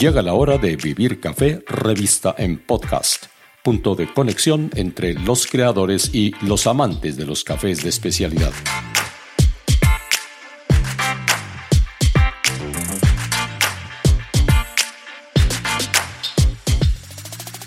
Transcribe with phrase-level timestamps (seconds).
[0.00, 3.26] Llega la hora de Vivir Café, revista en podcast,
[3.62, 8.50] punto de conexión entre los creadores y los amantes de los cafés de especialidad.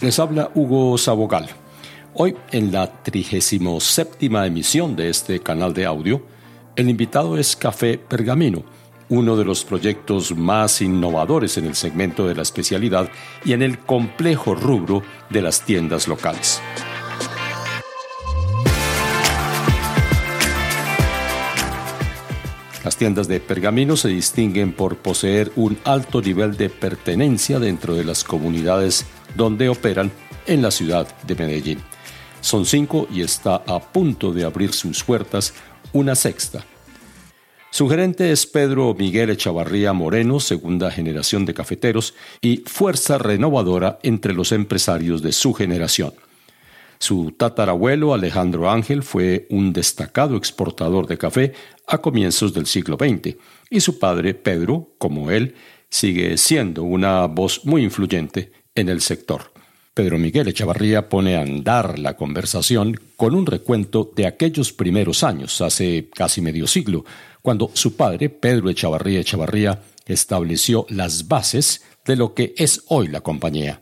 [0.02, 1.48] Les habla Hugo Sabogal.
[2.16, 6.26] Hoy, en la 37 emisión de este canal de audio,
[6.76, 8.64] el invitado es Café Pergamino
[9.14, 13.12] uno de los proyectos más innovadores en el segmento de la especialidad
[13.46, 16.60] y en el complejo rubro de las tiendas locales.
[22.84, 28.06] Las tiendas de pergamino se distinguen por poseer un alto nivel de pertenencia dentro de
[28.06, 30.12] las comunidades donde operan
[30.48, 31.80] en la ciudad de Medellín.
[32.42, 35.54] Son cinco y está a punto de abrir sus puertas
[35.94, 36.66] una sexta
[37.74, 44.36] su gerente es Pedro Miguel Echavarría Moreno, segunda generación de cafeteros y fuerza renovadora entre
[44.36, 46.14] los empresarios de su generación.
[47.00, 51.54] Su tatarabuelo Alejandro Ángel fue un destacado exportador de café
[51.88, 53.38] a comienzos del siglo XX
[53.72, 55.56] y su padre Pedro, como él,
[55.90, 59.52] sigue siendo una voz muy influyente en el sector.
[59.96, 65.62] Pedro Miguel Echavarría pone a andar la conversación con un recuento de aquellos primeros años,
[65.62, 67.06] hace casi medio siglo,
[67.44, 73.20] cuando su padre, Pedro Echavarría Echavarría, estableció las bases de lo que es hoy la
[73.20, 73.82] compañía.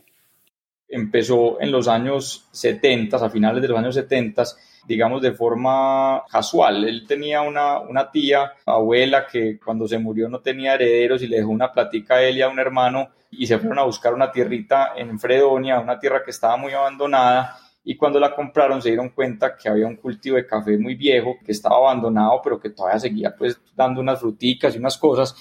[0.88, 4.42] Empezó en los años 70, a finales de los años 70,
[4.86, 6.84] digamos de forma casual.
[6.84, 11.50] Él tenía una, tía, abuela, que cuando se murió no tenía herederos y le dejó
[11.50, 14.92] una platica a él y a un hermano y se fueron a buscar una tierrita
[14.96, 19.56] en Fredonia, una tierra que estaba muy abandonada y cuando la compraron se dieron cuenta
[19.56, 23.34] que había un cultivo de café muy viejo que estaba abandonado pero que todavía seguía
[23.36, 25.34] pues dando unas fruticas y unas cosas.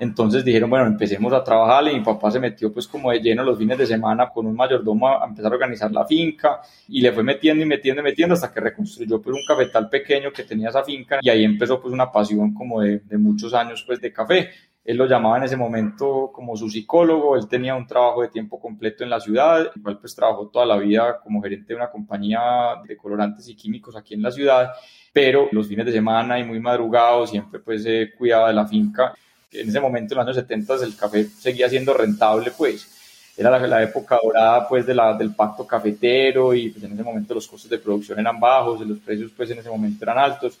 [0.00, 3.42] Entonces dijeron bueno empecemos a trabajar y mi papá se metió pues como de lleno
[3.42, 6.60] los fines de semana con un mayordomo a empezar a organizar la finca.
[6.88, 10.30] Y le fue metiendo y metiendo y metiendo hasta que reconstruyó pues un cafetal pequeño
[10.30, 11.18] que tenía esa finca.
[11.22, 14.50] Y ahí empezó pues una pasión como de, de muchos años pues de café
[14.88, 18.58] él lo llamaba en ese momento como su psicólogo, él tenía un trabajo de tiempo
[18.58, 22.40] completo en la ciudad, igual pues trabajó toda la vida como gerente de una compañía
[22.86, 24.72] de colorantes y químicos aquí en la ciudad,
[25.12, 29.12] pero los fines de semana y muy madrugados siempre pues se cuidaba de la finca.
[29.52, 33.82] En ese momento, en los años 70, el café seguía siendo rentable pues era la,
[33.82, 37.70] época dorada pues de la, del pacto cafetero y pues en ese momento los costos
[37.70, 40.58] de producción eran bajos, los precios pues en ese momento eran altos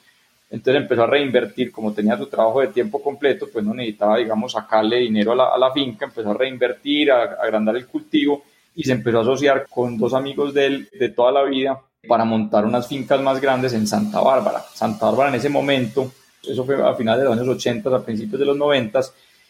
[0.50, 4.52] entonces empezó a reinvertir, como tenía su trabajo de tiempo completo, pues no necesitaba, digamos,
[4.52, 8.44] sacarle dinero a la, finca, empezó a reinvertir, a, agrandar el cultivo
[8.74, 12.24] y se empezó a asociar con dos amigos de él de toda la vida para
[12.24, 14.64] montar unas fincas más grandes en Santa Bárbara.
[14.72, 16.10] Santa Bárbara en ese momento,
[16.42, 19.00] eso fue a finales de los años 80, a principios de los 90,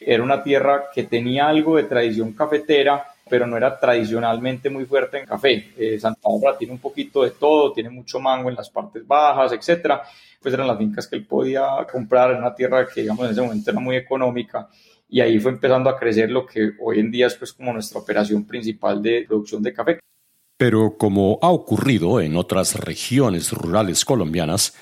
[0.00, 5.18] era una tierra que tenía algo de tradición cafetera, pero no era tradicionalmente muy fuerte
[5.18, 5.70] en café.
[5.76, 9.52] Eh, Santa Bárbara tiene un poquito de todo, tiene mucho mango en las partes bajas,
[9.52, 10.02] etcétera
[10.40, 13.42] pues eran las fincas que él podía comprar en una tierra que digamos en ese
[13.42, 14.68] momento era muy económica
[15.08, 18.00] y ahí fue empezando a crecer lo que hoy en día es pues como nuestra
[18.00, 19.98] operación principal de producción de café.
[20.56, 24.74] Pero como ha ocurrido en otras regiones rurales colombianas,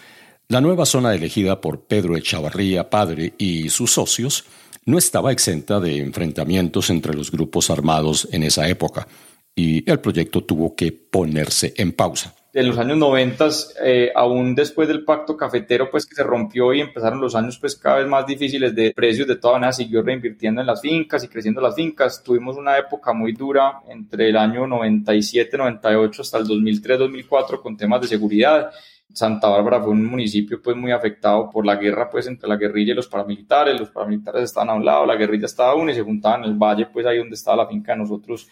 [0.49, 4.45] la nueva zona elegida por Pedro Echavarría Padre y sus socios
[4.87, 9.07] no estaba exenta de enfrentamientos entre los grupos armados en esa época,
[9.55, 13.49] y el proyecto tuvo que ponerse en pausa de los años 90,
[13.85, 17.77] eh, aún después del pacto cafetero, pues que se rompió y empezaron los años pues
[17.77, 21.29] cada vez más difíciles de precios, de toda manera siguió reinvirtiendo en las fincas y
[21.29, 22.23] creciendo las fincas.
[22.23, 27.77] Tuvimos una época muy dura entre el año 97, 98 hasta el 2003, 2004 con
[27.77, 28.71] temas de seguridad.
[29.13, 32.93] Santa Bárbara fue un municipio pues muy afectado por la guerra pues entre la guerrilla
[32.93, 33.79] y los paramilitares.
[33.79, 36.51] Los paramilitares estaban a un lado, la guerrilla estaba a uno y se juntaban en
[36.51, 38.47] el valle pues ahí donde estaba la finca de nosotros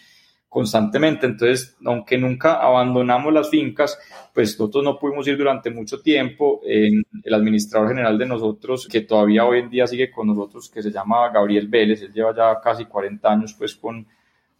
[0.54, 1.26] constantemente.
[1.26, 3.98] Entonces, aunque nunca abandonamos las fincas,
[4.32, 6.60] pues nosotros no pudimos ir durante mucho tiempo.
[6.64, 10.92] el administrador general de nosotros, que todavía hoy en día sigue con nosotros, que se
[10.92, 14.06] llama Gabriel Vélez, él lleva ya casi 40 años pues con,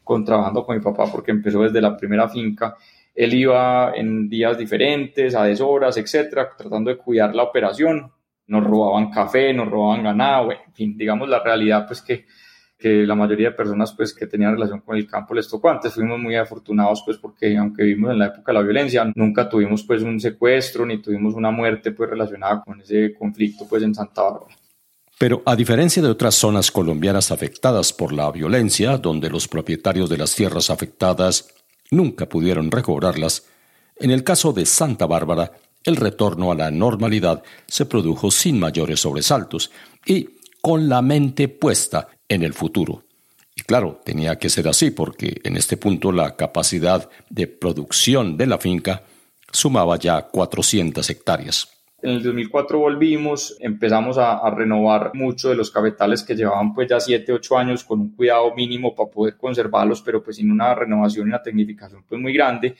[0.02, 2.76] con trabajando con mi papá porque empezó desde la primera finca.
[3.14, 8.10] Él iba en días diferentes, a deshoras, etcétera, tratando de cuidar la operación.
[8.46, 12.26] Nos robaban café, nos robaban ganado, en fin, digamos la realidad pues que
[12.84, 15.94] que la mayoría de personas pues que tenían relación con el campo les tocó antes.
[15.94, 19.84] Fuimos muy afortunados pues porque aunque vivimos en la época de la violencia, nunca tuvimos
[19.84, 24.22] pues un secuestro ni tuvimos una muerte pues relacionada con ese conflicto pues en Santa
[24.22, 24.54] Bárbara.
[25.18, 30.18] Pero a diferencia de otras zonas colombianas afectadas por la violencia, donde los propietarios de
[30.18, 31.53] las tierras afectadas
[31.90, 33.44] nunca pudieron recobrarlas,
[33.96, 35.52] en el caso de Santa Bárbara,
[35.84, 39.70] el retorno a la normalidad se produjo sin mayores sobresaltos
[40.06, 43.04] y con la mente puesta en el futuro.
[43.54, 48.46] Y claro, tenía que ser así porque en este punto la capacidad de producción de
[48.46, 49.04] la finca
[49.52, 51.68] sumaba ya 400 hectáreas.
[52.04, 57.00] En el 2004 volvimos, empezamos a, renovar mucho de los cafetales que llevaban pues ya
[57.00, 61.26] 7, 8 años con un cuidado mínimo para poder conservarlos, pero pues sin una renovación
[61.26, 62.76] y una tecnificación pues muy grande.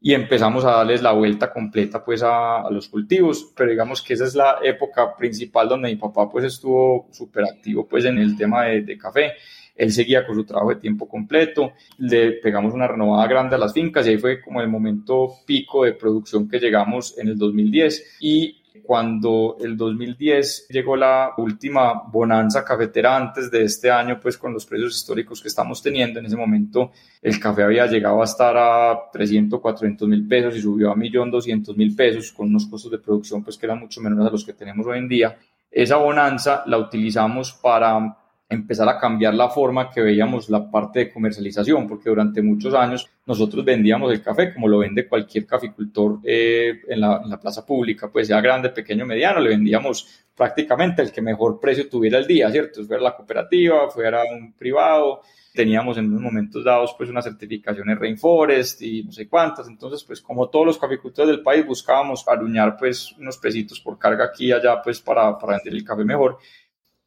[0.00, 4.24] Y empezamos a darles la vuelta completa pues a, los cultivos, pero digamos que esa
[4.24, 8.64] es la época principal donde mi papá pues estuvo súper activo pues en el tema
[8.64, 9.34] de, de café
[9.74, 13.72] él seguía con su trabajo de tiempo completo, le pegamos una renovada grande a las
[13.72, 18.18] fincas y ahí fue como el momento pico de producción que llegamos en el 2010
[18.20, 24.52] y cuando el 2010 llegó la última bonanza cafetera antes de este año, pues con
[24.52, 26.92] los precios históricos que estamos teniendo, en ese momento
[27.22, 31.96] el café había llegado a estar a 300, 400 mil pesos y subió a 1.200.000
[31.96, 34.86] pesos con unos costos de producción pues que eran mucho menores a los que tenemos
[34.86, 35.38] hoy en día.
[35.70, 41.12] Esa bonanza la utilizamos para empezar a cambiar la forma que veíamos la parte de
[41.12, 46.80] comercialización, porque durante muchos años nosotros vendíamos el café como lo vende cualquier caficultor eh,
[46.88, 51.12] en, la, en, la, plaza pública, pues sea grande, pequeño, mediano, le vendíamos prácticamente el
[51.12, 52.84] que mejor precio tuviera el día, ¿cierto?
[52.84, 55.22] Fuera la cooperativa, fuera un privado,
[55.54, 60.20] teníamos en unos momentos dados pues unas certificaciones Rainforest y no sé cuántas, entonces pues
[60.20, 64.52] como todos los caficultores del país buscábamos aruñar pues unos pesitos por carga aquí y
[64.52, 66.38] allá pues para, para vender el café mejor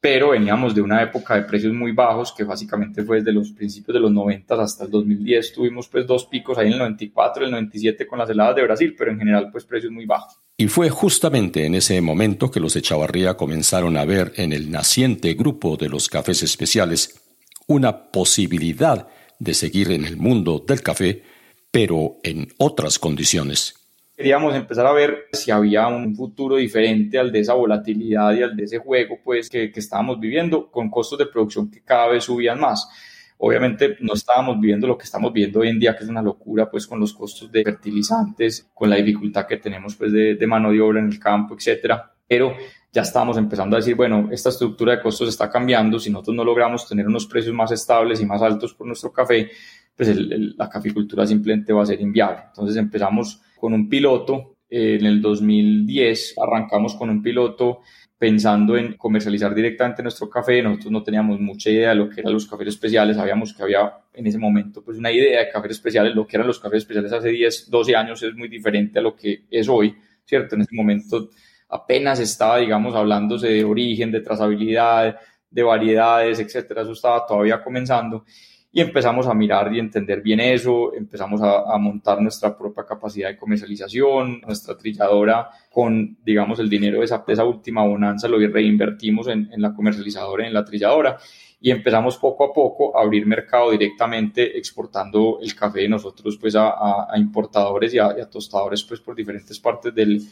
[0.00, 3.94] pero veníamos de una época de precios muy bajos que básicamente fue desde los principios
[3.94, 7.46] de los 90 hasta el 2010 tuvimos pues dos picos ahí en el 94 y
[7.46, 10.38] el 97 con las heladas de Brasil, pero en general pues precios muy bajos.
[10.56, 15.34] Y fue justamente en ese momento que los Echavarría comenzaron a ver en el naciente
[15.34, 17.20] grupo de los cafés especiales
[17.66, 19.08] una posibilidad
[19.38, 21.22] de seguir en el mundo del café,
[21.70, 23.74] pero en otras condiciones
[24.18, 28.56] queríamos empezar a ver si había un futuro diferente al de esa volatilidad y al
[28.56, 32.24] de ese juego pues que, que estábamos viviendo con costos de producción que cada vez
[32.24, 32.88] subían más.
[33.36, 36.68] Obviamente no estábamos viviendo lo que estamos viendo hoy en día, que es una locura,
[36.68, 40.72] pues con los costos de fertilizantes, con la dificultad que tenemos pues de, de mano
[40.72, 42.12] de obra en el campo, etcétera.
[42.26, 42.56] Pero
[42.92, 46.42] ya estábamos empezando a decir, bueno, esta estructura de costos está cambiando, si nosotros no
[46.42, 49.48] logramos tener unos precios más estables y más altos por nuestro café,
[49.94, 52.42] pues la caficultura simplemente va a ser inviable.
[52.48, 54.56] Entonces empezamos con un piloto.
[54.70, 57.80] Eh, en el 2010 arrancamos con un piloto
[58.18, 60.60] pensando en comercializar directamente nuestro café.
[60.60, 63.16] Nosotros no teníamos mucha idea de lo que eran los cafés especiales.
[63.16, 66.14] Sabíamos que había en ese momento pues una idea de cafés especiales.
[66.14, 69.14] Lo que eran los cafés especiales hace 10, 12 años es muy diferente a lo
[69.14, 69.94] que es hoy,
[70.24, 70.56] ¿cierto?
[70.56, 71.30] En ese momento
[71.68, 75.16] apenas estaba, digamos, hablándose de origen, de trazabilidad,
[75.50, 76.82] de variedades, etcétera.
[76.82, 78.24] Eso estaba todavía comenzando
[78.70, 83.38] y empezamos a mirar y entender bien eso, empezamos a, montar nuestra propia capacidad de
[83.38, 89.48] comercialización, nuestra trilladora con, digamos, el dinero de esa, esa última bonanza lo reinvertimos en,
[89.56, 91.18] la comercializadora, en la trilladora.
[91.60, 96.54] Y empezamos poco a poco a abrir mercado directamente exportando el café de nosotros pues
[96.54, 100.22] a, importadores y a, tostadores pues por diferentes partes del,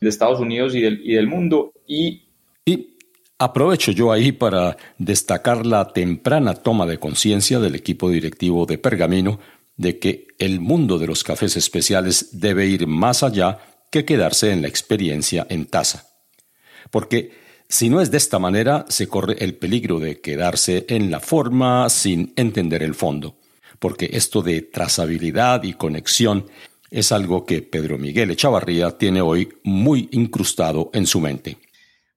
[0.00, 1.72] de Estados Unidos y del, y del mundo.
[1.86, 2.28] Y,
[2.64, 2.95] y
[3.38, 9.38] Aprovecho yo ahí para destacar la temprana toma de conciencia del equipo directivo de Pergamino
[9.76, 13.58] de que el mundo de los cafés especiales debe ir más allá
[13.90, 16.06] que quedarse en la experiencia en taza.
[16.90, 17.32] Porque
[17.68, 21.90] si no es de esta manera, se corre el peligro de quedarse en la forma
[21.90, 23.36] sin entender el fondo.
[23.78, 26.46] Porque esto de trazabilidad y conexión
[26.90, 31.58] es algo que Pedro Miguel Echavarría tiene hoy muy incrustado en su mente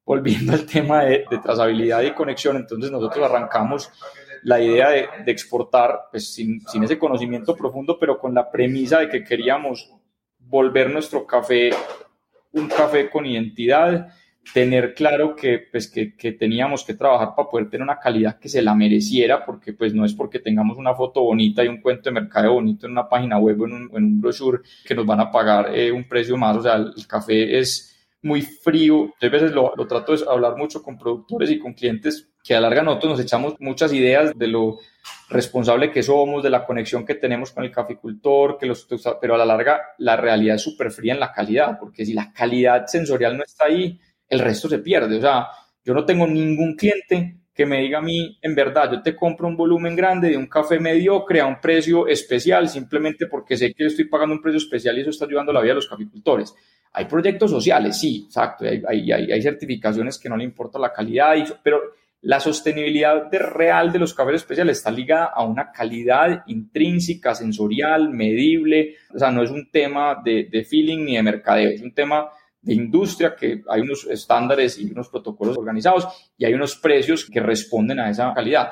[0.09, 3.91] volviendo al tema de, trazabilidad y conexión, entonces nosotros arrancamos
[4.41, 9.07] la idea de, exportar, pues sin, sin, ese conocimiento profundo, pero con la premisa de
[9.07, 9.87] que queríamos
[10.39, 11.69] volver nuestro café
[12.53, 14.07] un café con identidad,
[14.51, 18.49] tener claro que, pues, que, que, teníamos que trabajar para poder tener una calidad que
[18.49, 22.09] se la mereciera, porque pues no es porque tengamos una foto bonita y un cuento
[22.09, 25.05] de mercado bonito en una página web o en un, en un brochure que nos
[25.05, 27.89] van a pagar eh, un precio más, o sea, el café es
[28.21, 29.13] muy frío.
[29.19, 32.55] Yo a veces lo, lo, trato de hablar mucho con productores y con clientes que
[32.55, 34.79] a larga nosotros nos echamos muchas ideas de lo
[35.29, 38.87] responsable que somos, de la conexión que tenemos con el caficultor, que los,
[39.21, 42.31] pero a la larga la realidad es súper fría en la calidad, porque si la
[42.33, 45.17] calidad sensorial no está ahí, el resto se pierde.
[45.17, 45.47] O sea,
[45.83, 49.45] yo no tengo ningún cliente que me diga a mí, en verdad, yo te compro
[49.45, 53.85] un volumen grande de un café mediocre a un precio especial, simplemente porque sé que
[53.85, 56.55] estoy pagando un precio especial y eso está ayudando la vida de los caficultores.
[56.91, 61.35] Hay proyectos sociales, sí, exacto, hay, hay, hay, certificaciones que no le importa la calidad,
[61.61, 61.81] pero
[62.21, 68.95] la sostenibilidad real de los cafés especiales está ligada a una calidad intrínseca, sensorial, medible,
[69.13, 72.29] o sea, no es un tema de, de feeling ni de mercadeo, es un tema
[72.61, 77.39] de industria que hay unos estándares y unos protocolos organizados y hay unos precios que
[77.39, 78.71] responden a esa calidad.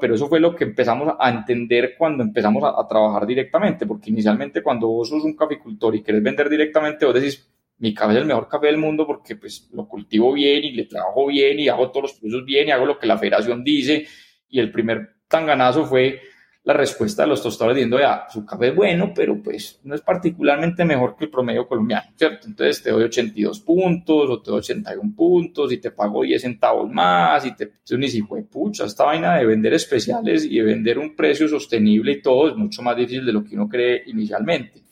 [0.00, 4.10] pero eso fue lo que empezamos a entender cuando empezamos a, a trabajar directamente, porque
[4.10, 7.48] inicialmente cuando vos sos un caficultor y querés vender directamente, vos decís,
[7.78, 10.84] mi café es el mejor café del mundo porque pues lo cultivo bien y le
[10.84, 14.06] trabajo bien y hago todos los procesos bien y hago lo que la federación dice.
[14.48, 16.20] Y el primer tanganazo fue
[16.64, 20.02] la respuesta de los tostadores diciendo, ya, su café es bueno, pero pues no es
[20.02, 22.46] particularmente mejor que el promedio colombiano, ¿cierto?
[22.46, 26.90] Entonces te doy 82 puntos o te doy 81 puntos y te pago 10 centavos
[26.90, 27.64] más y te...
[27.64, 32.12] Entonces hijo de pucha, esta vaina de vender especiales y de vender un precio sostenible
[32.12, 34.87] y todo es mucho más difícil de lo que uno cree inicialmente.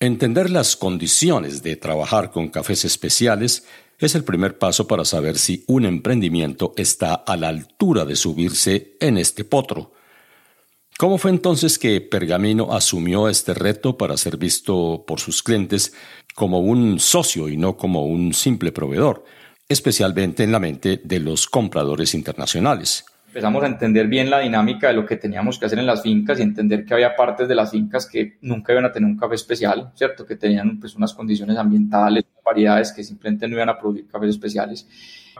[0.00, 3.64] Entender las condiciones de trabajar con cafés especiales
[3.98, 8.96] es el primer paso para saber si un emprendimiento está a la altura de subirse
[9.00, 9.92] en este potro.
[10.98, 15.92] ¿Cómo fue entonces que Pergamino asumió este reto para ser visto por sus clientes
[16.34, 19.24] como un socio y no como un simple proveedor,
[19.68, 23.06] especialmente en la mente de los compradores internacionales?
[23.34, 26.38] Empezamos a entender bien la dinámica de lo que teníamos que hacer en las fincas
[26.38, 29.34] y entender que había partes de las fincas que nunca iban a tener un café
[29.34, 30.24] especial, ¿cierto?
[30.24, 34.88] Que tenían pues unas condiciones ambientales, variedades que simplemente no iban a producir cafés especiales.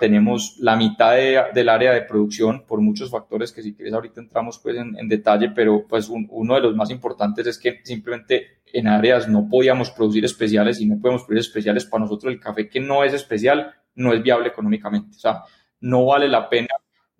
[0.01, 1.15] Tenemos la mitad
[1.55, 5.51] del área de producción por muchos factores que si quieres ahorita entramos pues en, detalle,
[5.51, 10.25] pero pues uno de los más importantes es que simplemente en áreas no podíamos producir
[10.25, 14.13] especiales y no podemos producir especiales para nosotros el café que no es especial no
[14.13, 15.45] es viable económicamente, o sea,
[15.79, 16.67] no vale la pena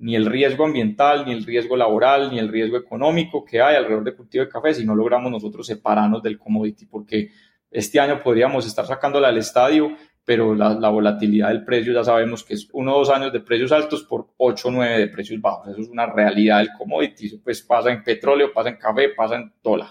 [0.05, 4.05] ni el riesgo ambiental, ni el riesgo laboral, ni el riesgo económico que hay alrededor
[4.05, 7.31] de cultivo de café si no logramos nosotros separarnos del commodity, porque
[7.71, 12.53] este año podríamos estar sacándola al estadio, pero la, volatilidad del precio ya sabemos que
[12.53, 15.69] es uno o dos años de precios altos por ocho o nueve de precios bajos.
[15.69, 17.27] Eso es una realidad del commodity.
[17.27, 19.89] Eso pues pasa en petróleo, pasa en café, pasa en dólar.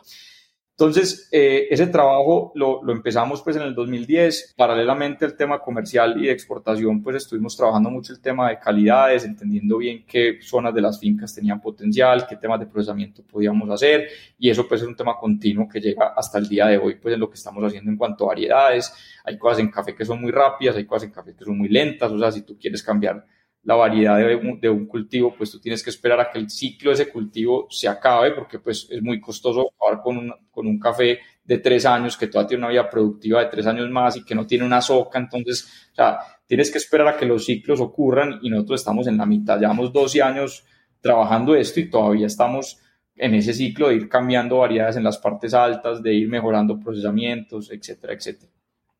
[0.83, 4.55] Entonces, eh, ese trabajo lo, lo, empezamos pues en el 2010.
[4.57, 9.23] Paralelamente al tema comercial y de exportación, pues estuvimos trabajando mucho el tema de calidades,
[9.23, 14.09] entendiendo bien qué zonas de las fincas tenían potencial, qué temas de procesamiento podíamos hacer.
[14.37, 17.13] Y eso pues es un tema continuo que llega hasta el día de hoy, pues
[17.13, 18.93] en lo que estamos haciendo en cuanto a variedades.
[19.23, 21.69] Hay cosas en café que son muy rápidas, hay cosas en café que son muy
[21.69, 22.11] lentas.
[22.11, 23.25] O sea, si tú quieres cambiar
[23.63, 26.49] la variedad de un, de un, cultivo, pues tú tienes que esperar a que el
[26.49, 30.67] ciclo de ese cultivo se acabe, porque pues es muy costoso acabar con un, con
[30.67, 34.17] un café de tres años que todavía tiene una vida productiva de tres años más
[34.17, 37.45] y que no tiene una soca, entonces, o sea, tienes que esperar a que los
[37.45, 40.65] ciclos ocurran y nosotros estamos en la mitad, llevamos 12 años
[40.99, 42.79] trabajando esto y todavía estamos
[43.15, 47.71] en ese ciclo de ir cambiando variedades en las partes altas, de ir mejorando procesamientos,
[47.71, 48.51] etcétera, etcétera.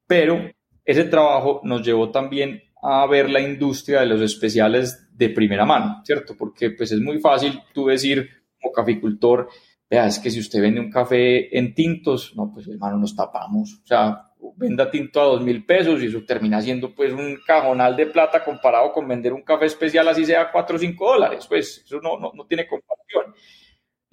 [0.05, 0.49] Pero
[0.85, 6.01] ese trabajo nos llevó también a ver la industria de los especiales de primera mano,
[6.03, 6.35] ¿cierto?
[6.37, 8.29] Porque pues es muy fácil tú decir
[8.61, 9.47] como caficultor,
[9.89, 13.79] vea, es que si usted vende un café en tintos, no, pues hermano, nos tapamos.
[13.83, 17.95] O sea, venda tinto a dos mil pesos y eso termina siendo pues un cajonal
[17.95, 21.45] de plata comparado con vender un café especial así sea cuatro o cinco dólares.
[21.47, 23.33] Pues eso no, no, no tiene comparación.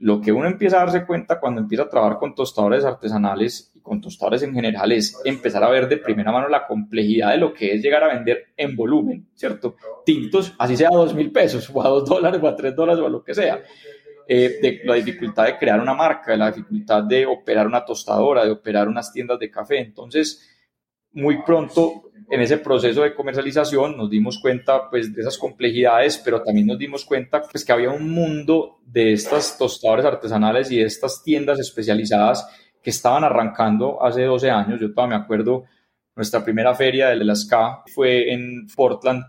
[0.01, 3.81] Lo que uno empieza a darse cuenta cuando empieza a trabajar con tostadores artesanales y
[3.81, 7.53] con tostadores en general es empezar a ver de primera mano la complejidad de lo
[7.53, 9.77] que es llegar a vender en volumen, ¿cierto?
[10.05, 13.03] Tintos, así sea a dos mil pesos, o a dos dólares, o a tres dólares,
[13.03, 13.63] o a lo que sea.
[14.27, 18.45] Eh, de la dificultad de crear una marca, de la dificultad de operar una tostadora,
[18.45, 19.81] de operar unas tiendas de café.
[19.81, 20.49] Entonces,
[21.13, 26.41] muy pronto en ese proceso de comercialización nos dimos cuenta pues de esas complejidades, pero
[26.41, 30.85] también nos dimos cuenta pues que había un mundo de estas tostadoras artesanales y de
[30.85, 32.47] estas tiendas especializadas
[32.81, 34.81] que estaban arrancando hace 12 años.
[34.81, 35.65] Yo todavía me acuerdo,
[36.15, 39.25] nuestra primera feria de la SCA fue en Portland.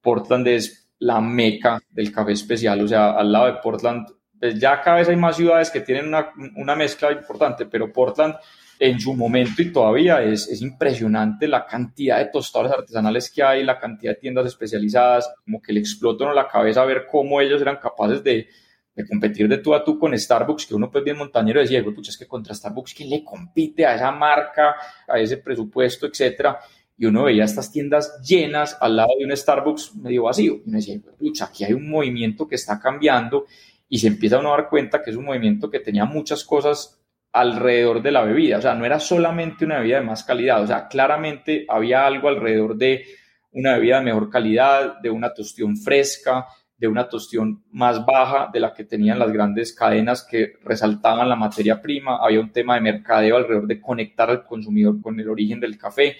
[0.00, 4.06] Portland es la meca del café especial, o sea, al lado de Portland,
[4.38, 8.36] pues ya cada vez hay más ciudades que tienen una, una mezcla importante, pero Portland
[8.84, 13.64] en su momento y todavía es, es, impresionante la cantidad de tostadores artesanales que hay,
[13.64, 17.40] la cantidad de tiendas especializadas, como que le explotó en la cabeza a ver cómo
[17.40, 18.46] ellos eran capaces de,
[18.94, 22.10] de, competir de tú a tú con Starbucks, que uno pues bien montañero decía, pucha,
[22.10, 24.76] es que contra Starbucks, ¿quién le compite a esa marca,
[25.08, 26.58] a ese presupuesto, etcétera?
[26.98, 30.56] Y uno veía estas tiendas llenas al lado de un Starbucks medio vacío.
[30.56, 33.46] Y uno decía, pucha, aquí hay un movimiento que está cambiando
[33.88, 37.00] y se empieza uno a dar cuenta que es un movimiento que tenía muchas cosas
[37.34, 40.66] alrededor de la bebida, o sea, no era solamente una bebida de más calidad, o
[40.68, 43.04] sea, claramente había algo alrededor de
[43.50, 48.60] una bebida de mejor calidad, de una tostión fresca, de una tostión más baja de
[48.60, 52.82] la que tenían las grandes cadenas que resaltaban la materia prima, había un tema de
[52.82, 56.16] mercadeo alrededor de conectar al consumidor con el origen del café,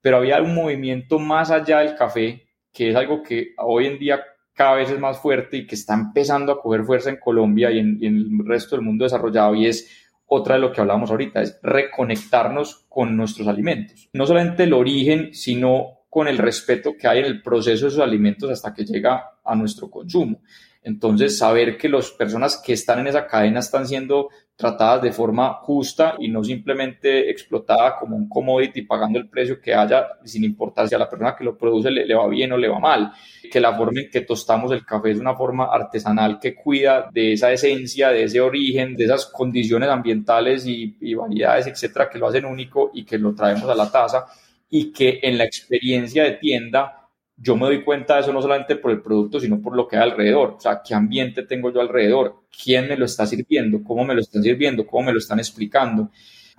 [0.00, 4.22] pero había un movimiento más allá del café, que es algo que hoy en día
[4.52, 7.80] cada vez es más fuerte y que está empezando a coger fuerza en Colombia y
[7.80, 10.03] en, y en el resto del mundo desarrollado, y es
[10.34, 14.08] otra de lo que hablamos ahorita, es reconectarnos con nuestros alimentos.
[14.12, 18.00] No solamente el origen, sino con el respeto que hay en el proceso de esos
[18.00, 20.40] alimentos hasta que llega a nuestro consumo.
[20.82, 25.54] Entonces, saber que las personas que están en esa cadena están siendo tratadas de forma
[25.54, 30.88] justa y no simplemente explotada como un commodity pagando el precio que haya sin importar
[30.88, 33.12] si a la persona que lo produce le, va bien o le va mal.
[33.50, 37.32] Que la forma en que tostamos el café es una forma artesanal que cuida de
[37.32, 42.28] esa esencia, de ese origen, de esas condiciones ambientales y, y variedades, etcétera, que lo
[42.28, 44.26] hacen único y que lo traemos a la taza
[44.70, 47.03] y que en la experiencia de tienda
[47.36, 49.96] yo me doy cuenta de eso no solamente por el producto, sino por lo que
[49.96, 50.54] hay alrededor.
[50.56, 54.20] O sea, qué ambiente tengo yo alrededor, quién me lo está sirviendo, cómo me lo
[54.20, 56.10] están sirviendo, cómo me lo están explicando,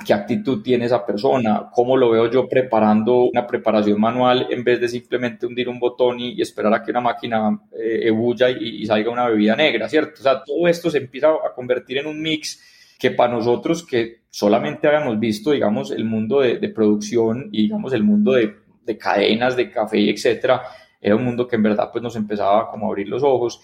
[0.05, 4.82] qué actitud tiene esa persona, cómo lo veo yo preparando una preparación manual en vez
[4.82, 9.10] de simplemente hundir un botón y, esperar a que una máquina eh, ebulla y, salga
[9.12, 10.20] una bebida negra, ¿cierto?
[10.20, 12.62] O sea, todo esto se empieza a convertir en un mix
[13.00, 17.94] que para nosotros que solamente habíamos visto, digamos, el mundo de, de producción y, digamos,
[17.94, 20.62] el mundo de de cadenas de café, etcétera,
[21.01, 23.60] era un mundo que en verdad pues nos empezaba como a abrir los ojos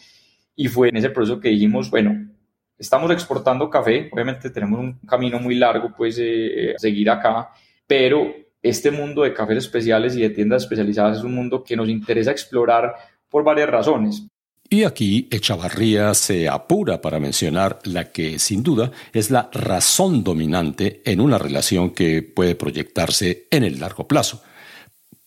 [0.55, 2.29] y fue en ese proceso que dijimos, bueno,
[2.77, 7.49] estamos exportando café, obviamente tenemos un camino muy largo pues eh, a seguir acá,
[7.87, 11.89] pero este mundo de cafés especiales y de tiendas especializadas es un mundo que nos
[11.89, 12.95] interesa explorar
[13.29, 14.27] por varias razones.
[14.69, 21.01] Y aquí Echavarría se apura para mencionar la que sin duda es la razón dominante
[21.03, 24.41] en una relación que puede proyectarse en el largo plazo.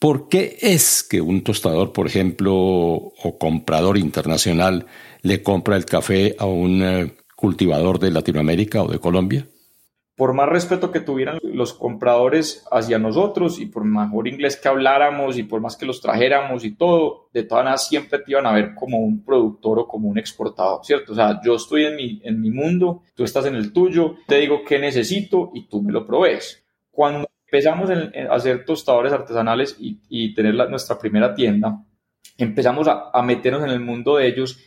[0.05, 4.85] ¿Por qué es que un tostador, por ejemplo, o comprador internacional
[5.23, 9.49] le compra el café a un eh, cultivador de Latinoamérica o de Colombia?
[10.15, 15.39] Por más respeto que tuvieran los compradores hacia nosotros y por mejor inglés que habláramos
[15.39, 18.53] y por más que los trajéramos y todo, de todas maneras siempre te iban a
[18.53, 21.13] ver como un productor o como un exportador, ¿cierto?
[21.13, 24.37] O sea, yo estoy en mi, en mi mundo, tú estás en el tuyo, te
[24.37, 26.63] digo qué necesito y tú me lo provees.
[26.91, 31.85] Cuando empezamos a hacer tostadores artesanales y, tener nuestra primera tienda,
[32.37, 34.59] empezamos a, meternos en el mundo de ellos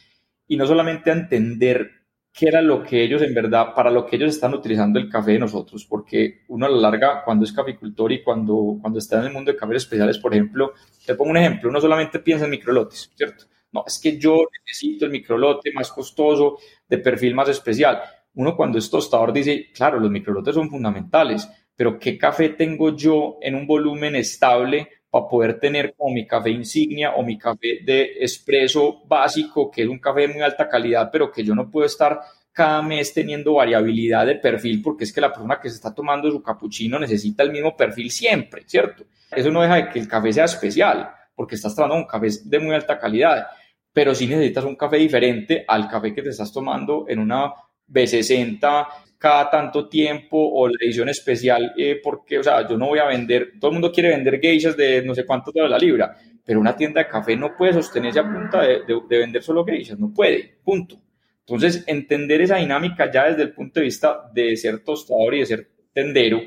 [0.48, 1.92] y no solamente a entender
[2.32, 5.34] qué era lo que ellos en verdad, para lo que ellos están utilizando el café
[5.34, 9.26] de nosotros, porque uno a la larga, cuando es caficultor y cuando, cuando está en
[9.26, 10.74] el mundo de cafés especiales, por ejemplo,
[11.06, 13.46] te pongo un ejemplo, uno solamente piensa en microlotes, ¿cierto?
[13.74, 18.02] No, es que yo necesito el microlote más costoso, de perfil más especial.
[18.36, 23.38] Uno cuando es tostador dice, claro, los microlotes son fundamentales, pero ¿qué café tengo yo
[23.40, 28.18] en un volumen estable para poder tener como mi café insignia o mi café de
[28.20, 31.86] expreso básico, que es un café de muy alta calidad, pero que yo no puedo
[31.86, 32.20] estar
[32.52, 36.32] cada mes teniendo variabilidad de perfil porque es que la persona que se está tomando
[36.32, 39.06] su capuchino necesita el mismo perfil siempre, ¿cierto?
[39.32, 42.60] Eso no deja de que el café sea especial porque estás tomando un café de
[42.60, 43.46] muy alta calidad,
[43.94, 47.54] pero sí necesitas un café diferente al café que te estás tomando en una
[47.88, 53.00] B60 cada tanto tiempo o la edición especial, eh, porque, o sea, yo no voy
[53.00, 56.16] a vender, todo el mundo quiere vender geishas de no sé cuánto de la libra,
[56.46, 60.00] pero una tienda de café no puede sostenerse a punta de, de, vender solo geishas,
[60.00, 61.02] no puede, punto.
[61.40, 65.46] Entonces, entender esa dinámica ya desde el punto de vista de ser tostador y de
[65.46, 66.40] ser tendero,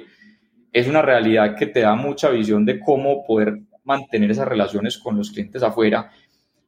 [0.72, 5.16] es una realidad que te da mucha visión de cómo poder mantener esas relaciones con
[5.16, 6.10] los clientes afuera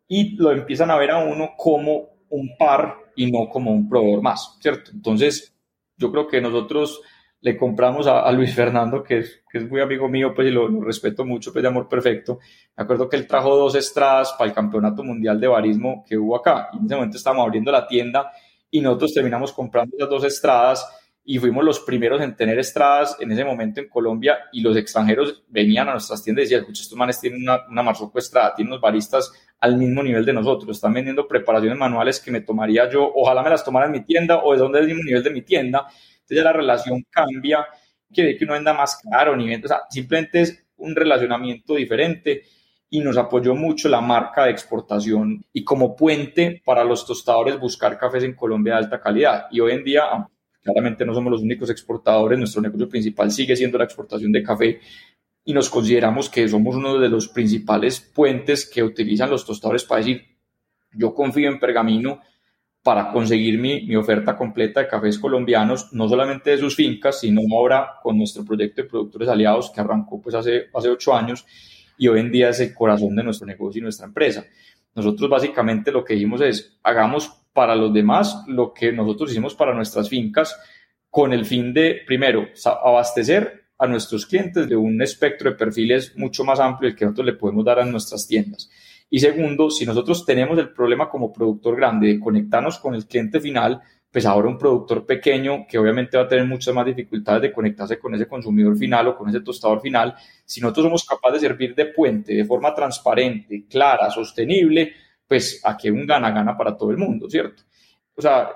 [0.08, 4.22] y lo empiezan a ver a uno como un par y no como un proveedor
[4.22, 4.90] más, ¿cierto?
[4.92, 5.51] Entonces,
[5.96, 7.00] yo creo que nosotros
[7.42, 10.68] le compramos a, Luis Fernando, que es, que es, muy amigo mío, pues y lo,
[10.81, 12.38] respeto mucho, pues de amor perfecto.
[12.76, 16.37] Me acuerdo que él trajo dos estradas para el campeonato mundial de barismo que hubo
[16.37, 16.68] acá.
[16.72, 18.31] Y en ese momento estábamos abriendo la tienda
[18.70, 20.88] y nosotros terminamos comprando esas dos estradas
[21.24, 25.42] y fuimos los primeros en tener estradas en ese momento en Colombia y los extranjeros
[25.48, 28.81] venían a nuestras tiendas y decían, escucha, estos manes tienen una, una estrada, tienen unos
[28.81, 33.44] baristas al mismo nivel de nosotros, están vendiendo preparaciones manuales que me tomaría yo, ojalá
[33.44, 35.42] me las tomara en mi tienda o de donde es el mismo nivel de mi
[35.42, 37.64] tienda, entonces ya la relación cambia,
[38.12, 42.42] quiere que uno venda más caro, ni venda, simplemente es un relacionamiento diferente
[42.90, 47.96] y nos apoyó mucho la marca de exportación y como puente para los tostadores buscar
[47.96, 49.46] cafés en Colombia de alta calidad.
[49.53, 50.03] Y hoy en día,
[50.61, 54.81] claramente no somos los únicos exportadores, nuestro negocio principal sigue siendo la exportación de café,
[55.44, 59.98] y nos consideramos que somos uno de los principales puentes que utilizan los tostadores para
[59.98, 60.24] decir,
[60.92, 62.20] yo confío en Pergamino
[62.83, 67.42] para conseguir mi, mi, oferta completa de cafés colombianos, no solamente de sus fincas, sino
[67.52, 71.46] ahora con nuestro proyecto de productores aliados que arrancó pues hace, hace ocho años
[71.96, 74.44] y hoy en día es el corazón de nuestro negocio y nuestra empresa.
[74.94, 79.74] Nosotros básicamente lo que dijimos es, hagamos para los demás lo que nosotros hicimos para
[79.74, 80.57] nuestras fincas
[81.09, 86.44] con el fin de, primero, abastecer a nuestros clientes de un espectro de perfiles mucho
[86.44, 88.70] más amplio del que nosotros le podemos dar a nuestras tiendas.
[89.10, 93.40] Y segundo, si nosotros tenemos el problema como productor grande de conectarnos con el cliente
[93.40, 97.52] final, pues ahora un productor pequeño que obviamente va a tener muchas más dificultades de
[97.52, 100.14] conectarse con ese consumidor final o con ese tostador final,
[100.44, 104.92] si nosotros somos capaces de servir de puente de forma transparente, clara, sostenible,
[105.26, 107.64] pues aquí un gana-gana para todo el mundo, ¿cierto?
[108.14, 108.50] O sea,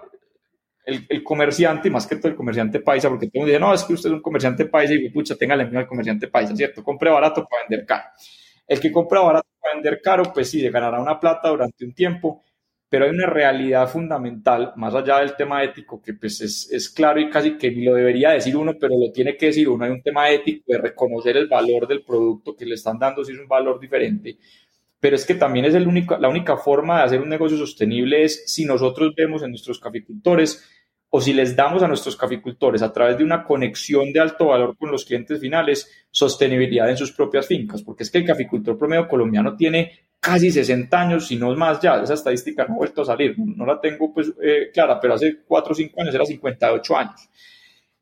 [0.87, 3.83] el, comerciante, más que todo el comerciante paisa, porque todo el mundo dice, no, es
[3.83, 6.85] que usted es un comerciante paisa y pucha, tenga la misma el comerciante paisa, ¿cierto?
[6.85, 8.05] Compre barato para vender caro.
[8.69, 11.93] El que compra barato para vender caro, pues sí, se ganará una plata durante un
[11.93, 12.45] tiempo,
[12.89, 17.19] pero hay una realidad fundamental, más allá del tema ético, que pues es, es, claro
[17.19, 19.85] y casi que ni lo debería decir uno, pero lo tiene que decir uno.
[19.85, 23.33] Hay un tema ético de reconocer el valor del producto que le están dando, si
[23.33, 24.39] es un valor diferente.
[25.01, 28.25] Pero es que también es el único, la única forma de hacer un negocio sostenible
[28.25, 30.65] es si nosotros vemos en nuestros caficultores
[31.11, 34.77] o si les damos a nuestros caficultores a través de una conexión de alto valor
[34.77, 39.07] con los clientes finales, sostenibilidad en sus propias fincas, porque es que el caficultor promedio
[39.07, 43.05] colombiano tiene casi 60 años, si no más ya, esa estadística no ha vuelto a
[43.05, 46.97] salir, no, la tengo pues eh, clara, pero hace 4 o 5 años era 58
[46.97, 47.31] años.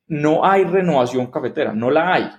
[0.06, 2.30] No hay renovación cafetera, no la hay.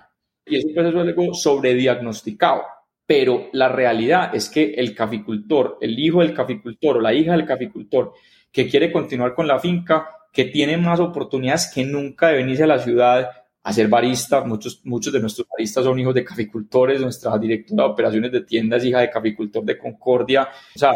[0.44, 2.62] Y eso pues, es algo sobrediagnosticado.
[3.06, 7.46] Pero la realidad es que el caficultor, el hijo del caficultor o la hija del
[7.46, 8.12] caficultor
[8.50, 12.66] que quiere continuar con la finca, que tiene más oportunidades que nunca de venirse a
[12.66, 13.30] la ciudad
[13.62, 14.44] a ser barista.
[14.44, 17.00] Muchos, muchos de nuestros baristas son hijos de caficultores.
[17.00, 20.48] Nuestra directora de operaciones de tiendas hija de caficultor de Concordia.
[20.74, 20.92] O sea,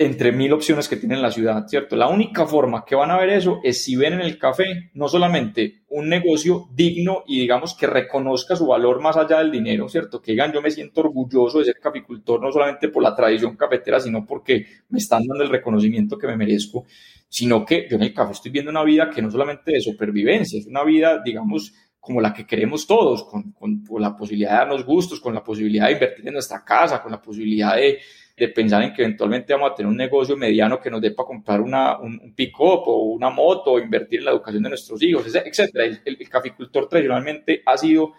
[0.00, 1.96] entre mil opciones que tiene la ciudad, ¿cierto?
[1.96, 5.08] La única forma que van a ver eso es si ven en el café no
[5.08, 10.22] solamente un negocio digno y digamos que reconozca su valor más allá del dinero, ¿cierto?
[10.22, 13.98] Que digan, yo me siento orgulloso de ser caficultor no solamente por la tradición cafetera,
[13.98, 16.84] sino porque me están dando el reconocimiento que me merezco
[17.28, 20.58] sino que yo en el café estoy viendo una vida que no solamente de supervivencia,
[20.58, 24.84] es una vida, digamos, como la que queremos todos, con, con, la posibilidad de darnos
[24.84, 27.98] gustos, con la posibilidad de invertir en nuestra casa, con la posibilidad de,
[28.38, 31.26] de pensar en que eventualmente vamos a tener un negocio mediano que nos dé para
[31.26, 35.26] comprar una, un, pick-up o una moto, o invertir en la educación de nuestros hijos,
[35.34, 35.70] etc.
[35.74, 38.12] El, el, caficultor tradicionalmente ha sido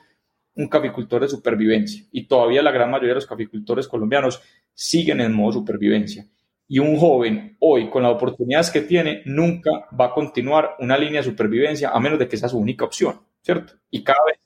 [0.55, 4.41] un caficultor de supervivencia y todavía la gran mayoría de los caficultores colombianos
[4.73, 6.27] siguen en modo supervivencia
[6.71, 11.21] y un joven hoy con las oportunidades que tiene nunca va a continuar una línea
[11.21, 13.73] de supervivencia a menos de que sea su única opción, ¿cierto?
[13.89, 14.39] Y cada vez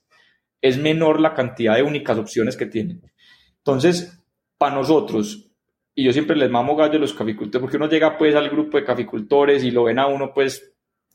[0.62, 3.02] es menor la cantidad de únicas opciones que tienen.
[3.58, 4.24] Entonces,
[4.56, 5.43] para nosotros,
[5.94, 8.78] y yo siempre les mamo gallo a los caficultores, porque uno llega pues al grupo
[8.78, 10.72] de caficultores y lo ven a uno pues,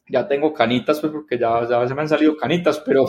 [0.08, 3.06] ya tengo canitas pues porque ya, ya se me han salido canitas, pero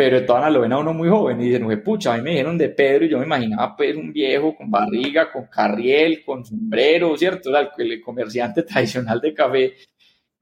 [0.00, 2.30] pero todas lo ven a uno muy joven y dicen, oye, pucha, a mí me
[2.30, 6.42] dijeron de Pedro y yo me imaginaba pues un viejo con barriga, con carriel, con
[6.42, 7.50] sombrero, ¿cierto?
[7.76, 9.74] el, comerciante tradicional de café.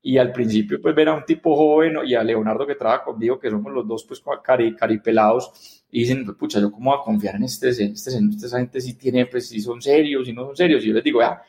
[0.00, 3.40] Y al principio pues ver a un tipo joven y a Leonardo que trabaja conmigo,
[3.40, 7.36] que somos los dos pues cari, caripelados, y dicen, pucha, ¿yo cómo voy a confiar
[7.36, 10.44] en este, en este, en esta gente si tiene, pues si son serios, si no
[10.44, 10.84] son serios?
[10.84, 11.42] Y yo les digo, ya,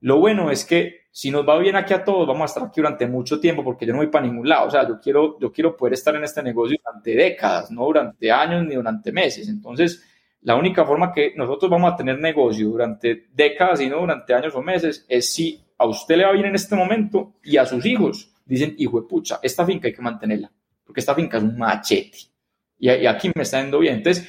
[0.00, 2.80] lo bueno es que si nos va bien aquí a todos, vamos a estar aquí
[2.80, 4.68] durante mucho tiempo porque yo no voy para ningún lado.
[4.68, 8.30] O sea, yo quiero, yo quiero poder estar en este negocio durante décadas, no durante
[8.30, 9.48] años ni durante meses.
[9.48, 10.04] Entonces,
[10.42, 14.54] la única forma que nosotros vamos a tener negocio durante décadas y no durante años
[14.54, 17.84] o meses es si a usted le va bien en este momento y a sus
[17.84, 20.50] hijos dicen, hijo de pucha, esta finca hay que mantenerla,
[20.84, 22.18] porque esta finca es un machete.
[22.78, 23.96] Y, y aquí me está yendo bien.
[23.96, 24.28] Entonces,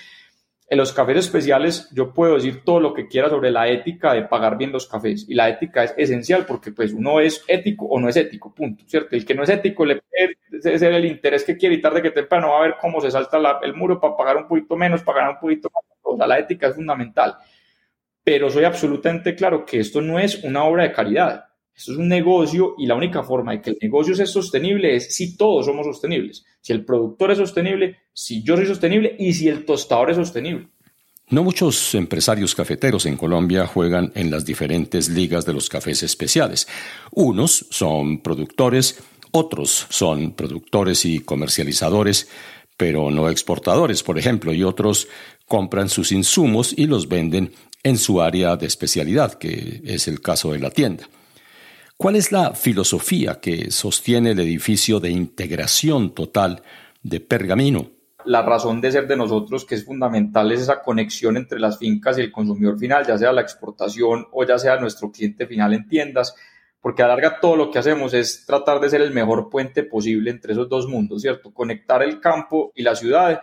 [0.69, 4.23] en los cafés especiales yo puedo decir todo lo que quiera sobre la ética de
[4.23, 7.99] pagar bien los cafés y la ética es esencial porque pues uno es ético o
[7.99, 9.15] no es ético, punto, ¿cierto?
[9.15, 10.01] El que no es ético le
[10.51, 13.39] es el interés que quiere y tarde que temprano va a ver cómo se salta
[13.63, 15.83] el muro para pagar un poquito menos, para un poquito más.
[16.01, 17.35] O sea, la ética es fundamental.
[18.23, 21.45] Pero soy absolutamente claro que esto no es una obra de caridad.
[21.73, 25.15] Esto es un negocio y la única forma de que el negocio sea sostenible es
[25.15, 26.45] si todos somos sostenibles.
[26.62, 30.67] Si el productor es sostenible, si yo soy sostenible y si el tostador es sostenible.
[31.29, 36.67] No muchos empresarios cafeteros en Colombia juegan en las diferentes ligas de los cafés especiales.
[37.12, 38.99] Unos son productores,
[39.32, 42.27] otros son productores y comercializadores,
[42.75, 45.08] pero no exportadores, por ejemplo, y otros
[45.47, 47.53] compran sus insumos y los venden
[47.84, 51.08] en su área de especialidad, que es el caso de la tienda.
[51.95, 56.63] ¿Cuál es la filosofía que sostiene el edificio de integración total
[57.01, 57.98] de Pergamino?
[58.25, 62.17] La razón de ser de nosotros, que es fundamental, es esa conexión entre las fincas
[62.17, 65.88] y el consumidor final, ya sea la exportación o ya sea nuestro cliente final en
[65.88, 66.36] tiendas,
[66.82, 70.32] porque a larga todo lo que hacemos es tratar de ser el mejor puente posible
[70.32, 71.53] entre esos dos mundos, ¿cierto?
[71.53, 73.41] Conectar el campo y la ciudad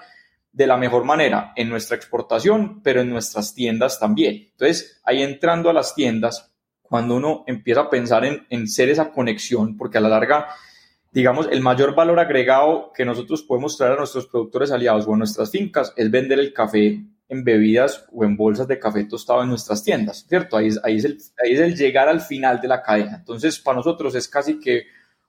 [0.53, 4.49] de la mejor manera en nuestra exportación, pero en nuestras tiendas también.
[4.53, 9.11] Entonces, ahí entrando a las tiendas, cuando uno empieza a pensar en, en ser esa
[9.11, 10.49] conexión, porque a la larga,
[11.13, 15.17] digamos, el mayor valor agregado que nosotros podemos traer a nuestros productores aliados o a
[15.17, 19.49] nuestras fincas es vender el café en bebidas o en bolsas de café tostado en
[19.49, 20.57] nuestras tiendas, ¿cierto?
[20.57, 23.17] Ahí es, ahí es, ahí es el llegar al final de la cadena.
[23.17, 24.85] Entonces, para nosotros es casi que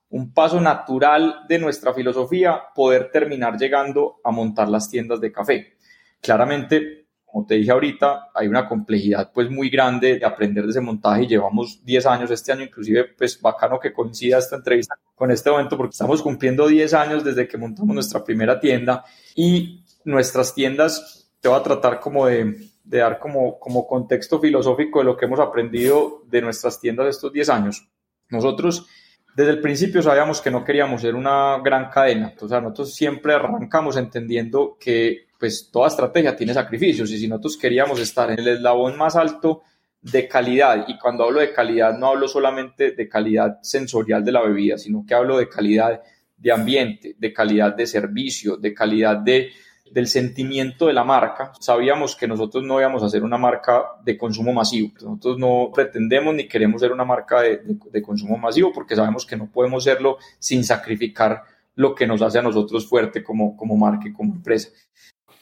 [0.10, 5.78] un paso natural de nuestra filosofía poder terminar llegando a montar las tiendas de café.
[6.22, 7.07] Claramente,
[7.38, 11.22] como te dije ahorita, hay una complejidad pues muy grande de aprender de ese montaje
[11.22, 15.52] y llevamos 10 años este año, inclusive pues bacano que coincida esta entrevista con este
[15.52, 21.30] momento porque estamos cumpliendo 10 años desde que montamos nuestra primera tienda y nuestras tiendas,
[21.40, 25.26] te voy a tratar como de, de dar como, como contexto filosófico de lo que
[25.26, 27.88] hemos aprendido de nuestras tiendas estos 10 años.
[28.30, 28.88] Nosotros
[29.36, 32.34] desde el principio sabíamos que no queríamos ser una gran cadena.
[32.42, 37.58] O sea, nosotros siempre arrancamos entendiendo que pues toda estrategia tiene sacrificios y si nosotros
[37.58, 39.64] queríamos estar en el eslabón más alto
[40.02, 44.42] de calidad, y cuando hablo de calidad no hablo solamente de calidad sensorial de la
[44.42, 46.02] bebida, sino que hablo de calidad
[46.38, 49.50] de ambiente, de calidad de servicio, de calidad de
[49.92, 54.18] del sentimiento de la marca, sabíamos que nosotros no íbamos a ser una marca de
[54.18, 54.92] consumo masivo.
[55.02, 59.50] Nosotros no pretendemos ni queremos ser una marca de, consumo masivo porque sabemos que no
[59.52, 61.44] podemos serlo sin sacrificar
[61.76, 64.70] lo que nos hace a nosotros fuerte como, como marca y como empresa.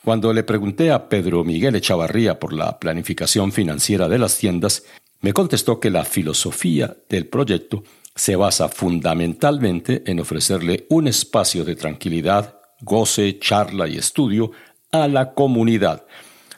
[0.05, 4.83] Cuando le pregunté a Pedro Miguel Echavarría por la planificación financiera de las tiendas,
[5.21, 11.75] me contestó que la filosofía del proyecto se basa fundamentalmente en ofrecerle un espacio de
[11.75, 14.51] tranquilidad goce, charla y estudio
[14.91, 16.05] a la comunidad.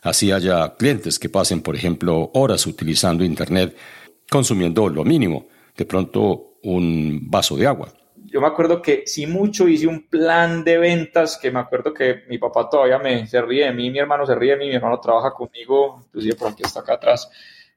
[0.01, 3.77] Así haya clientes que pasen, por ejemplo, horas utilizando Internet,
[4.29, 7.93] consumiendo lo mínimo, de pronto un vaso de agua.
[8.29, 12.23] Yo me acuerdo que si mucho hice un plan de ventas, que me acuerdo que
[12.27, 14.75] mi papá todavía me se ríe de mí, mi hermano se ríe de mí, mi
[14.75, 17.29] hermano trabaja conmigo, inclusive por aquí está acá atrás,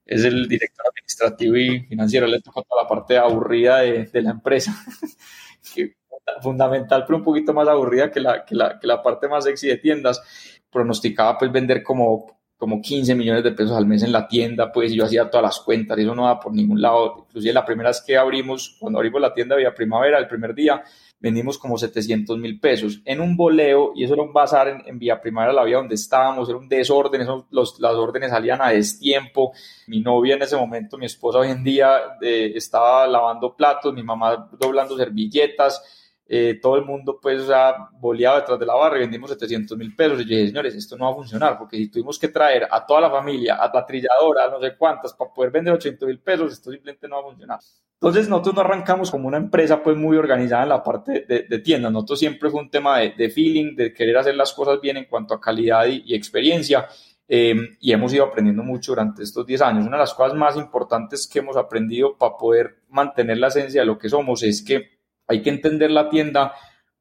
[0.05, 4.31] es el director administrativo y financiero, le toca toda la parte aburrida de, de la
[4.31, 4.75] empresa.
[6.43, 9.69] fundamental, pero un poquito más aburrida que la, que la, que la parte más sexy
[9.69, 10.23] de tiendas.
[10.71, 14.93] Pronosticaba pues vender como, como 15 millones de pesos al mes en la tienda, pues
[14.93, 17.25] yo hacía todas las cuentas y eso no va por ningún lado.
[17.27, 20.85] Inclusive la primera vez que abrimos, cuando abrimos la tienda había primavera, el primer día
[21.19, 24.99] vendimos como 700 mil pesos en un boleo y eso era un bazar en, en
[24.99, 28.69] Vía Primavera, la vía donde estábamos, era un desorden, eso, los, las órdenes salían a
[28.69, 29.53] destiempo.
[29.87, 34.03] Mi novia en ese momento, mi esposa hoy en día, eh, estaba lavando platos, mi
[34.03, 35.83] mamá doblando servilletas
[36.33, 39.97] eh, todo el mundo pues ha boleado detrás de la barra y vendimos 700 mil
[39.97, 40.21] pesos.
[40.21, 42.87] Y yo dije, señores, esto no va a funcionar porque si tuvimos que traer a
[42.87, 46.53] toda la familia, a la trilladora, no sé cuántas, para poder vender 800 mil pesos,
[46.53, 47.59] esto simplemente no va a funcionar.
[47.95, 51.59] Entonces nosotros no arrancamos como una empresa pues muy organizada en la parte de, de
[51.59, 51.91] tiendas.
[51.91, 55.07] Nosotros siempre fue un tema de, de, feeling, de querer hacer las cosas bien en
[55.07, 56.87] cuanto a calidad y, experiencia.
[57.27, 59.85] Eh, y hemos ido aprendiendo mucho durante estos 10 años.
[59.85, 63.87] Una de las cosas más importantes que hemos aprendido para poder mantener la esencia de
[63.89, 65.00] lo que somos es que
[65.31, 66.53] hay que entender la tienda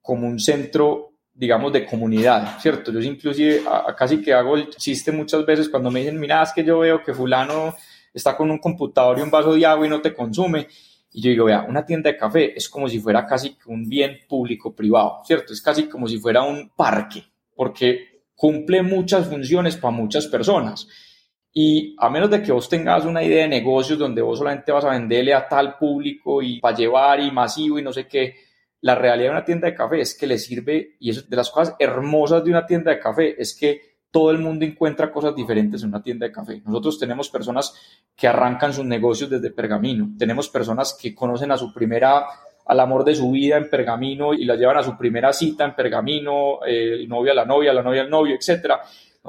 [0.01, 2.91] como un centro, digamos, de comunidad, ¿cierto?
[2.91, 3.63] Yo inclusive
[3.97, 7.01] casi que hago el chiste muchas veces cuando me dicen, mira, es que yo veo
[7.03, 7.75] que fulano
[8.13, 10.67] está con un computador y un vaso de agua y no te consume.
[11.11, 14.19] Y yo digo, vea, una tienda de café es como si fuera casi un bien
[14.27, 15.53] público-privado, ¿cierto?
[15.53, 17.23] Es casi como si fuera un parque,
[17.55, 20.87] porque cumple muchas funciones para muchas personas.
[21.51, 24.85] Y a menos de que vos tengas una idea de negocios donde vos solamente vas
[24.85, 28.35] a venderle a tal público y para llevar y masivo y no sé qué,
[28.81, 31.49] la realidad de una tienda de café es que le sirve, y eso de las
[31.49, 33.81] cosas hermosas de una tienda de café, es que
[34.11, 36.61] todo el mundo encuentra cosas diferentes en una tienda de café.
[36.65, 37.73] Nosotros tenemos personas
[38.15, 42.25] que arrancan sus negocios desde Pergamino, tenemos personas que conocen a su primera
[42.65, 45.75] al amor de su vida en Pergamino y la llevan a su primera cita en
[45.75, 48.79] Pergamino, el novio a la novia, la novia al novio, etcétera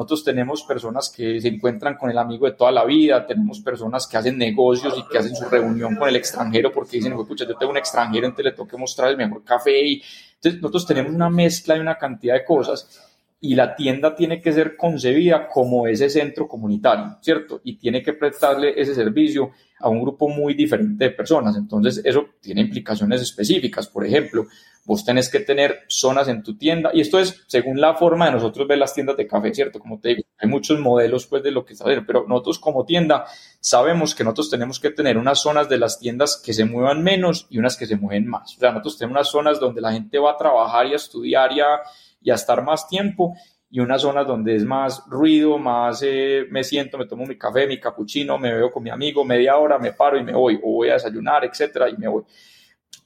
[0.00, 4.06] nosotros tenemos personas que se encuentran con el amigo de toda la vida, tenemos personas
[4.06, 7.54] que hacen negocios y que hacen su reunión con el extranjero porque dicen, escucha, yo
[7.54, 9.86] tengo un extranjero, entonces le tengo que mostrar el mejor café.
[9.86, 10.02] Y,
[10.36, 13.09] entonces nosotros tenemos una mezcla y una cantidad de cosas
[13.40, 17.60] y la tienda tiene que ser concebida como ese centro comunitario, ¿cierto?
[17.64, 21.56] Y tiene que prestarle ese servicio a un grupo muy diferente de personas.
[21.56, 23.88] Entonces, eso tiene implicaciones específicas.
[23.88, 24.46] Por ejemplo,
[24.84, 28.32] vos tenés que tener zonas en tu tienda y esto es según la forma de
[28.32, 29.78] nosotros ver las tiendas de café, ¿cierto?
[29.78, 33.24] Como te digo, hay muchos modelos pues de lo que saber, pero nosotros como tienda
[33.60, 37.46] sabemos que nosotros tenemos que tener unas zonas de las tiendas que se muevan menos
[37.50, 38.56] y unas que se mueven más.
[38.56, 41.52] O sea, nosotros tenemos unas zonas donde la gente va a trabajar y a estudiar
[41.52, 41.80] y a,
[42.20, 43.34] y a estar más tiempo
[43.70, 47.68] y unas zonas donde es más ruido, más eh, me siento, me tomo mi café,
[47.68, 50.72] mi capuchino, me veo con mi amigo media hora, me paro y me voy, o
[50.72, 52.24] voy a desayunar, etcétera, y me voy.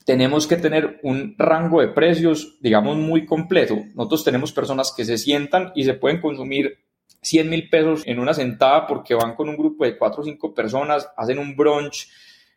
[0.07, 3.77] Tenemos que tener un rango de precios, digamos, muy completo.
[3.95, 6.79] Nosotros tenemos personas que se sientan y se pueden consumir
[7.21, 10.55] 100 mil pesos en una sentada porque van con un grupo de 4 o 5
[10.55, 12.09] personas, hacen un brunch,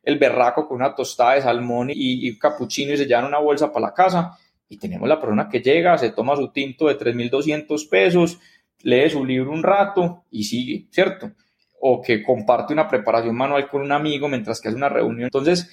[0.02, 3.72] el berraco con una tostada de salmón y, y capuchino y se llevan una bolsa
[3.72, 4.38] para la casa
[4.70, 8.40] y tenemos la persona que llega, se toma su tinto de 3.200 pesos,
[8.82, 11.32] lee su libro un rato y sigue, ¿cierto?
[11.80, 15.26] O que comparte una preparación manual con un amigo mientras que hace una reunión.
[15.26, 15.70] Entonces,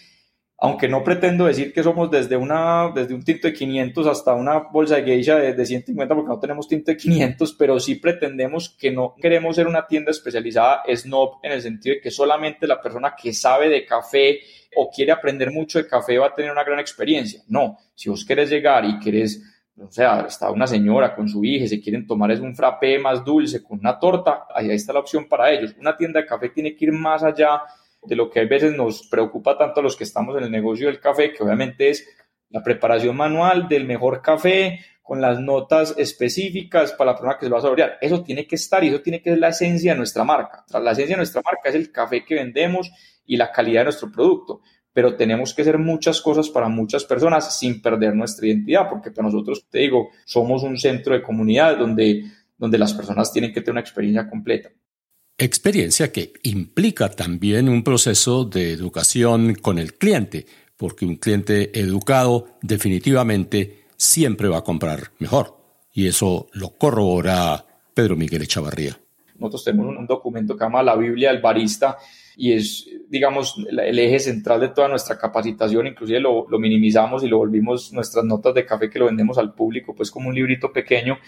[0.59, 4.59] aunque no pretendo decir que somos desde, una, desde un tinto de 500 hasta una
[4.59, 8.71] bolsa de geisha de, de 150 porque no tenemos tinto de 500, pero sí pretendemos
[8.71, 12.81] que no queremos ser una tienda especializada snob en el sentido de que solamente la
[12.81, 14.41] persona que sabe de café
[14.77, 17.43] o quiere aprender mucho de café va a tener una gran experiencia.
[17.49, 19.43] No, si vos querés llegar y querés,
[19.77, 23.25] o sea, está una señora con su hija se quieren tomar es un frappé más
[23.25, 25.75] dulce con una torta, ahí está la opción para ellos.
[25.81, 27.61] Una tienda de café tiene que ir más allá
[28.07, 30.87] de lo que a veces nos preocupa tanto a los que estamos en el negocio
[30.87, 32.07] del café, que obviamente es
[32.51, 37.53] la preparación manual del mejor café con las notas específicas para la persona que se
[37.53, 37.99] va a saborear.
[38.01, 40.65] Eso tiene que estar y eso tiene que ser la esencia de nuestra marca.
[40.73, 42.91] La esencia de nuestra marca es el café que vendemos
[43.27, 44.61] y la calidad de nuestro producto,
[44.93, 49.29] pero tenemos que hacer muchas cosas para muchas personas sin perder nuestra identidad, porque para
[49.29, 52.25] nosotros, te digo, somos un centro de comunidad donde,
[52.57, 54.71] donde las personas tienen que tener una experiencia completa.
[55.37, 62.47] Experiencia que implica también un proceso de educación con el cliente, porque un cliente educado
[62.63, 65.57] definitivamente siempre va a comprar mejor.
[65.93, 68.97] Y eso lo corrobora Pedro Miguel Echavarría.
[69.37, 71.99] Nosotros tenemos un documento que llama la Biblia del Barista
[72.37, 77.29] y es, digamos, el eje central de toda nuestra capacitación, inclusive lo, lo, minimizamos y
[77.29, 80.73] lo volvimos nuestras notas de café que lo vendemos al público, pues como un librito
[80.73, 81.19] pequeño.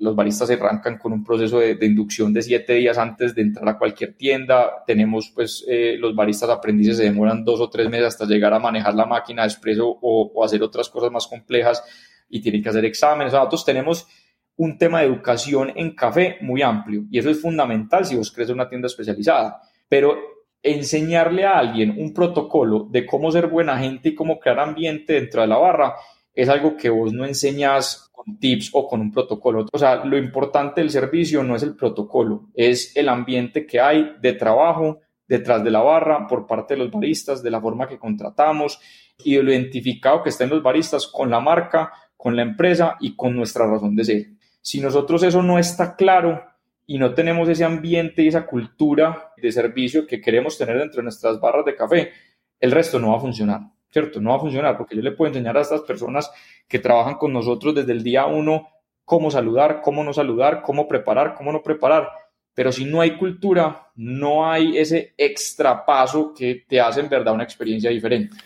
[0.00, 3.42] Los baristas se arrancan con un proceso de, de inducción de siete días antes de
[3.42, 4.82] entrar a cualquier tienda.
[4.86, 8.58] Tenemos, pues, eh, los baristas aprendices se demoran dos o tres meses hasta llegar a
[8.58, 11.82] manejar la máquina de expreso o, o hacer otras cosas más complejas
[12.28, 13.32] y tienen que hacer exámenes.
[13.32, 14.08] Nosotros tenemos
[14.56, 18.50] un tema de educación en café muy amplio y eso es fundamental si vos crees
[18.50, 19.60] una tienda especializada.
[19.88, 20.35] Pero
[20.66, 25.40] enseñarle a alguien un protocolo de cómo ser buena gente y cómo crear ambiente dentro
[25.40, 25.94] de la barra
[26.34, 29.66] es algo que vos no enseñas con tips o con un protocolo.
[29.72, 34.12] O sea, lo importante del servicio no es el protocolo, es el ambiente que hay
[34.20, 37.98] de trabajo detrás de la barra por parte de los baristas, de la forma que
[37.98, 38.78] contratamos
[39.24, 43.34] y lo identificado que estén los baristas con la marca, con la empresa y con
[43.34, 44.26] nuestra razón de ser.
[44.60, 46.42] Si nosotros eso no está claro
[46.86, 51.04] y no tenemos ese ambiente y esa cultura de servicio que queremos tener dentro de
[51.04, 52.12] nuestras barras de café,
[52.60, 54.20] el resto no va a funcionar, ¿cierto?
[54.20, 56.30] No va a funcionar porque yo le puedo enseñar a estas personas
[56.68, 58.68] que trabajan con nosotros desde el día uno
[59.04, 62.08] cómo saludar, cómo no saludar, cómo preparar, cómo no preparar.
[62.54, 67.34] Pero si no hay cultura, no hay ese extra paso que te hace en verdad
[67.34, 68.36] una experiencia diferente.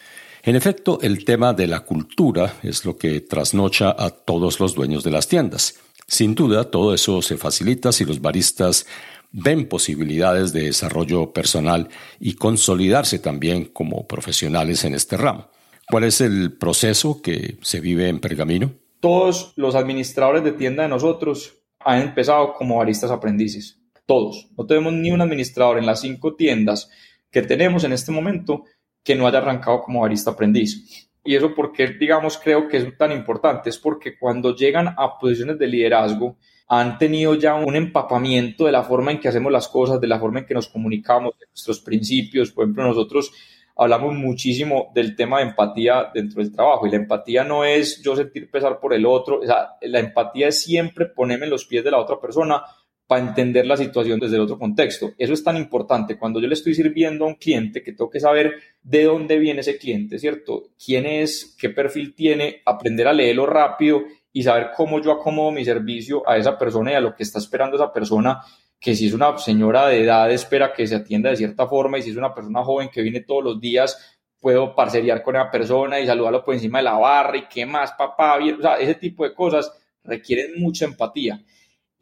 [0.43, 5.05] En efecto, el tema de la cultura es lo que trasnocha a todos los dueños
[5.05, 5.79] de las tiendas.
[6.11, 8.85] Sin duda, todo eso se facilita si los baristas
[9.31, 15.51] ven posibilidades de desarrollo personal y consolidarse también como profesionales en este ramo.
[15.89, 18.73] ¿Cuál es el proceso que se vive en Pergamino?
[18.99, 23.79] Todos los administradores de tienda de nosotros han empezado como baristas aprendices.
[24.05, 24.49] Todos.
[24.59, 26.91] No tenemos ni un administrador en las cinco tiendas
[27.31, 28.65] que tenemos en este momento
[29.05, 31.09] que no haya arrancado como barista aprendiz.
[31.25, 35.59] Y eso porque, digamos, creo que es tan importante, es porque cuando llegan a posiciones
[35.59, 36.37] de liderazgo,
[36.69, 40.21] han tenido ya un empapamiento de la forma en que hacemos las cosas, de la
[40.21, 42.53] forma en que nos comunicamos, de nuestros principios.
[42.53, 43.33] Por ejemplo, nosotros
[43.77, 48.15] hablamos muchísimo del tema de empatía dentro del trabajo y la empatía no es yo
[48.15, 51.83] sentir pesar por el otro, o sea, la empatía es siempre ponerme en los pies
[51.83, 52.63] de la otra persona
[53.11, 55.15] para entender la situación desde el otro contexto.
[55.19, 56.17] Eso es tan importante.
[56.17, 59.63] Cuando yo le estoy sirviendo a un cliente, que tengo que saber de dónde viene
[59.63, 60.69] ese cliente, ¿cierto?
[60.79, 61.57] ¿Quién es?
[61.59, 62.63] ¿Qué perfil tiene?
[62.65, 66.95] Aprender a leerlo rápido y saber cómo yo acomodo mi servicio a esa persona y
[66.95, 68.43] a lo que está esperando esa persona,
[68.79, 72.03] que si es una señora de edad espera que se atienda de cierta forma y
[72.03, 75.99] si es una persona joven que viene todos los días, puedo parceriar con esa persona
[75.99, 79.25] y saludarlo por encima de la barra y qué más, papá, o sea, ese tipo
[79.25, 79.73] de cosas
[80.05, 81.43] requieren mucha empatía.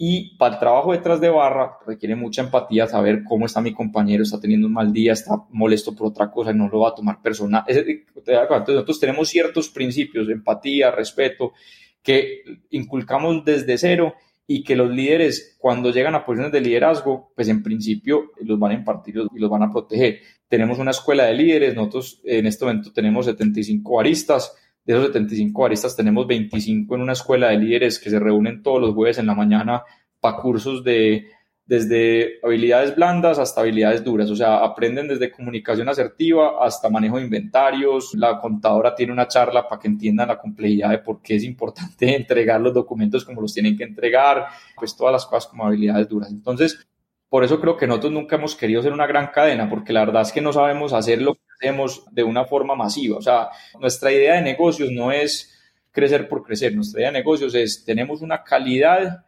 [0.01, 4.23] Y para el trabajo detrás de barra requiere mucha empatía, saber cómo está mi compañero,
[4.23, 6.95] está teniendo un mal día, está molesto por otra cosa y no lo va a
[6.95, 7.65] tomar personal.
[7.67, 11.53] Entonces nosotros tenemos ciertos principios, empatía, respeto,
[12.01, 14.15] que inculcamos desde cero
[14.47, 18.71] y que los líderes cuando llegan a posiciones de liderazgo, pues en principio los van
[18.71, 20.21] a impartir y los van a proteger.
[20.49, 24.55] Tenemos una escuela de líderes, nosotros en este momento tenemos 75 baristas,
[24.89, 28.81] de esos 75 baristas tenemos 25 en una escuela de líderes que se reúnen todos
[28.81, 29.83] los jueves en la mañana
[30.19, 31.27] para cursos de
[31.67, 37.25] desde habilidades blandas hasta habilidades duras, o sea, aprenden desde comunicación asertiva hasta manejo de
[37.25, 38.15] inventarios.
[38.15, 42.17] La contadora tiene una charla para que entiendan la complejidad de por qué es importante
[42.17, 46.31] entregar los documentos como los tienen que entregar, pues todas las cosas como habilidades duras.
[46.31, 46.89] Entonces,
[47.29, 50.23] por eso creo que nosotros nunca hemos querido ser una gran cadena, porque la verdad
[50.23, 53.19] es que no sabemos hacerlo hacemos de una forma masiva.
[53.19, 53.49] O sea,
[53.81, 55.55] nuestra idea de negocios no es
[55.91, 59.25] crecer por crecer, nuestra idea de negocios es, tenemos una calidad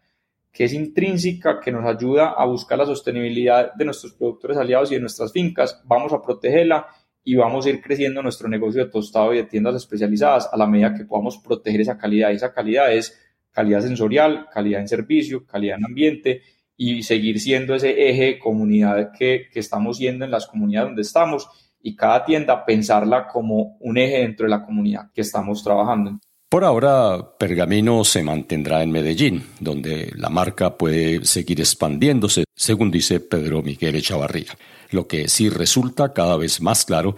[0.52, 4.94] que es intrínseca, que nos ayuda a buscar la sostenibilidad de nuestros productores aliados y
[4.94, 6.86] de nuestras fincas, vamos a protegerla
[7.22, 10.66] y vamos a ir creciendo nuestro negocio de tostado y de tiendas especializadas a la
[10.66, 12.32] medida que podamos proteger esa calidad.
[12.32, 13.18] Esa calidad es
[13.52, 16.42] calidad sensorial, calidad en servicio, calidad en ambiente
[16.76, 21.02] y seguir siendo ese eje de comunidad que, que estamos siendo en las comunidades donde
[21.02, 21.48] estamos
[21.82, 26.18] y cada tienda pensarla como un eje dentro de la comunidad que estamos trabajando.
[26.50, 33.20] Por ahora, Pergamino se mantendrá en Medellín, donde la marca puede seguir expandiéndose, según dice
[33.20, 34.58] Pedro Miguel Echavarría.
[34.90, 37.14] Lo que sí resulta cada vez más claro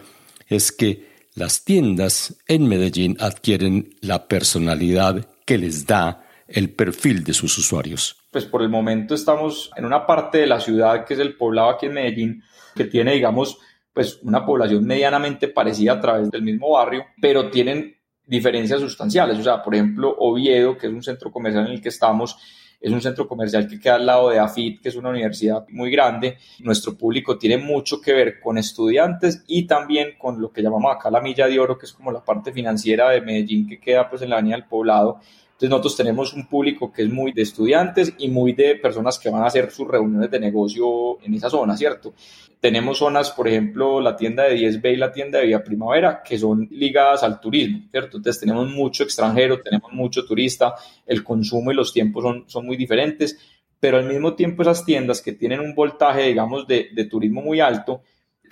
[0.48, 7.32] es que las tiendas en Medellín adquieren la personalidad que les da el perfil de
[7.32, 8.16] sus usuarios.
[8.30, 11.70] Pues por el momento estamos en una parte de la ciudad que es el poblado
[11.70, 12.42] aquí en Medellín,
[12.74, 13.58] que tiene, digamos,
[13.92, 19.38] pues una población medianamente parecida a través del mismo barrio, pero tienen diferencias sustanciales.
[19.38, 22.36] O sea, por ejemplo, Oviedo, que es un centro comercial en el que estamos,
[22.80, 25.90] es un centro comercial que queda al lado de AFIT, que es una universidad muy
[25.90, 26.38] grande.
[26.60, 31.08] Nuestro público tiene mucho que ver con estudiantes y también con lo que llamamos acá
[31.08, 34.22] la Milla de Oro, que es como la parte financiera de Medellín que queda pues
[34.22, 35.20] en la Avenida del Poblado.
[35.62, 39.30] Entonces nosotros tenemos un público que es muy de estudiantes y muy de personas que
[39.30, 42.14] van a hacer sus reuniones de negocio en esa zona, ¿cierto?
[42.58, 46.36] Tenemos zonas, por ejemplo, la tienda de 10B y la tienda de Vía Primavera, que
[46.36, 48.16] son ligadas al turismo, ¿cierto?
[48.16, 50.74] Entonces tenemos mucho extranjero, tenemos mucho turista,
[51.06, 53.38] el consumo y los tiempos son, son muy diferentes,
[53.78, 57.60] pero al mismo tiempo esas tiendas que tienen un voltaje, digamos, de, de turismo muy
[57.60, 58.02] alto,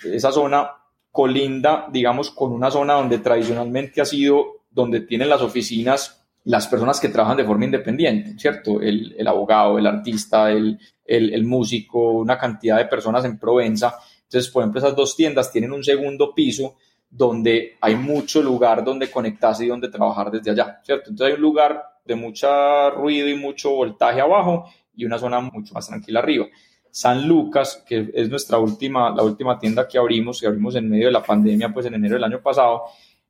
[0.01, 0.77] esa zona
[1.11, 6.99] colinda, digamos, con una zona donde tradicionalmente ha sido, donde tienen las oficinas las personas
[6.99, 8.81] que trabajan de forma independiente, ¿cierto?
[8.81, 13.95] El, el abogado, el artista, el, el, músico, una cantidad de personas en Provenza.
[14.23, 16.77] Entonces, por ejemplo, esas dos tiendas tienen un segundo piso
[17.09, 21.09] donde hay mucho lugar donde conectarse y donde trabajar desde allá, ¿cierto?
[21.09, 24.65] Entonces hay un lugar de mucho ruido y mucho voltaje abajo
[24.95, 26.47] y una zona mucho más tranquila arriba.
[26.89, 31.07] San Lucas, que es nuestra última, la última tienda que abrimos, que abrimos en medio
[31.07, 32.83] de la pandemia, pues en enero del año pasado,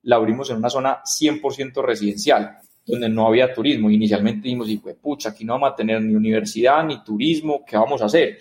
[0.04, 3.90] la abrimos en una zona 100% residencial donde no había turismo.
[3.90, 8.02] Inicialmente dijimos, y pucha, aquí no vamos a tener ni universidad ni turismo, ¿qué vamos
[8.02, 8.38] a hacer?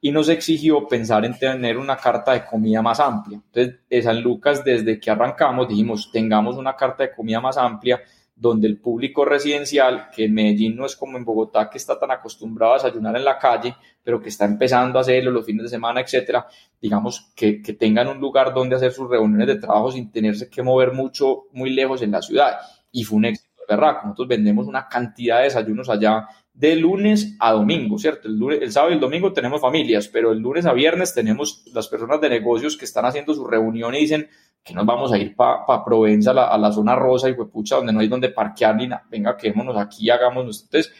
[0.00, 3.40] Y nos exigió pensar en tener una carta de comida más amplia.
[3.44, 8.00] Entonces, de San Lucas, desde que arrancamos, dijimos, tengamos una carta de comida más amplia
[8.36, 12.10] donde el público residencial, que en Medellín no es como en Bogotá, que está tan
[12.10, 15.68] acostumbrado a desayunar en la calle, pero que está empezando a hacerlo los fines de
[15.68, 16.46] semana, etcétera,
[16.80, 20.62] digamos, que, que tengan un lugar donde hacer sus reuniones de trabajo sin tenerse que
[20.62, 22.56] mover mucho, muy lejos en la ciudad.
[22.90, 27.98] Y fue un éxito nosotros vendemos una cantidad de desayunos allá de lunes a domingo,
[27.98, 28.28] ¿cierto?
[28.28, 31.88] El, el sábado y el domingo tenemos familias, pero el lunes a viernes tenemos las
[31.88, 34.28] personas de negocios que están haciendo su reunión y dicen
[34.62, 37.92] que nos vamos a ir para pa Provenza, a la, zona rosa y pucha, donde
[37.92, 39.04] no hay donde parquear ni nada.
[39.10, 40.62] Venga, quedémonos aquí, hagamos.
[40.62, 40.92] Entonces,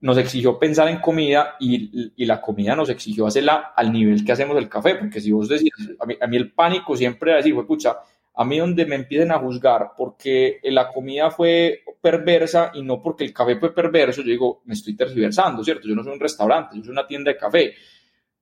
[0.00, 4.32] nos exigió pensar en comida y, y, la comida nos exigió hacerla al nivel que
[4.32, 7.44] hacemos el café, porque si vos decís, a mí, a mí el pánico siempre es
[7.44, 7.96] decir, pucha,
[8.38, 13.24] a mí donde me empiecen a juzgar porque la comida fue perversa y no porque
[13.24, 15.88] el café fue perverso, yo digo, me estoy tergiversando, ¿cierto?
[15.88, 17.74] Yo no soy un restaurante, yo soy una tienda de café,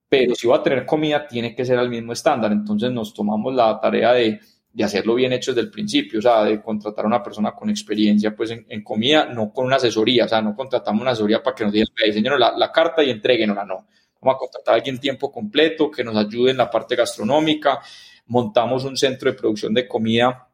[0.09, 3.55] pero si voy a tener comida tiene que ser al mismo estándar, entonces nos tomamos
[3.55, 4.41] la tarea de,
[4.73, 7.71] de hacerlo bien hecho desde el principio, o sea, de contratar a una persona con
[7.71, 11.55] experiencia pues en, comida, no con una asesoría, o sea, no contratamos una asesoría para
[11.55, 13.87] que nos digan, diseñen la, la carta y entréguenosla, no.
[14.21, 17.81] Vamos a contratar a alguien tiempo completo que nos ayude en la parte gastronómica,
[18.27, 20.49] montamos un centro de producción de comida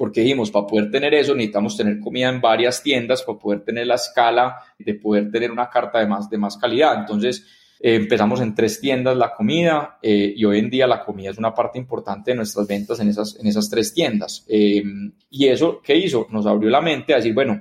[0.00, 3.86] porque dijimos, para poder tener eso necesitamos tener comida en varias tiendas, para poder tener
[3.86, 7.00] la escala de poder tener una carta de más, de más calidad.
[7.00, 7.46] Entonces,
[7.78, 11.36] eh, empezamos en tres tiendas la comida eh, y hoy en día la comida es
[11.36, 14.46] una parte importante de nuestras ventas en esas, en esas tres tiendas.
[14.48, 14.82] Eh,
[15.28, 16.26] y eso, ¿qué hizo?
[16.30, 17.60] Nos abrió la mente a decir, bueno,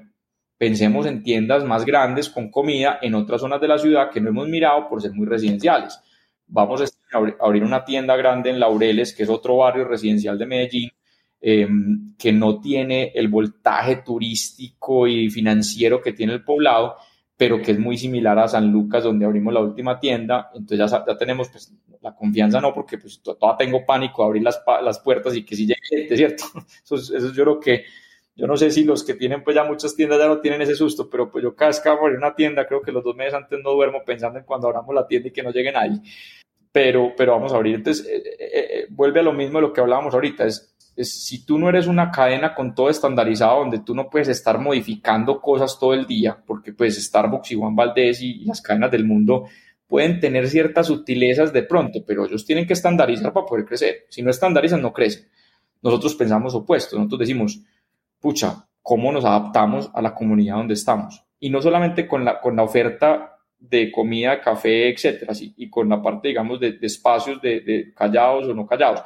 [0.58, 4.30] pensemos en tiendas más grandes con comida en otras zonas de la ciudad que no
[4.30, 6.00] hemos mirado por ser muy residenciales
[6.50, 10.90] vamos a abrir una tienda grande en Laureles, que es otro barrio residencial de Medellín,
[11.42, 16.96] em, que no tiene el voltaje turístico y financiero que tiene el poblado,
[17.38, 20.50] pero que es muy similar a San Lucas, donde abrimos la última tienda.
[20.54, 24.44] Entonces ya, ya tenemos pues, la confianza, no, porque pues todavía tengo pánico de abrir
[24.44, 26.44] las, las puertas y que si llegue gente, ¿cierto?
[26.84, 27.86] Eso, eso yo creo que
[28.40, 30.74] yo no sé si los que tienen pues ya muchas tiendas ya no tienen ese
[30.74, 33.34] susto, pero pues yo cada vez que abrir una tienda, creo que los dos meses
[33.34, 36.00] antes no duermo pensando en cuando abramos la tienda y que no llegue nadie.
[36.72, 37.76] Pero, pero vamos a abrir.
[37.76, 40.46] Entonces, eh, eh, eh, vuelve a lo mismo de lo que hablábamos ahorita.
[40.46, 44.60] Es, si tú no eres una cadena con todo estandarizado, donde tú no puedes estar
[44.60, 48.92] modificando cosas todo el día, porque pues Starbucks y Juan Valdés y, y las cadenas
[48.92, 49.46] del mundo
[49.88, 54.06] pueden tener ciertas sutilezas de pronto, pero ellos tienen que estandarizar para poder crecer.
[54.10, 55.28] Si no estandarizan, no crecen.
[55.82, 56.96] Nosotros pensamos opuesto.
[56.96, 57.60] Nosotros decimos,
[58.20, 61.26] pucha, ¿cómo nos adaptamos a la comunidad donde estamos?
[61.40, 66.02] Y no solamente con la, con la oferta de comida, café, etcétera, y con la
[66.02, 69.02] parte, digamos, de, espacios de, callados o no callados.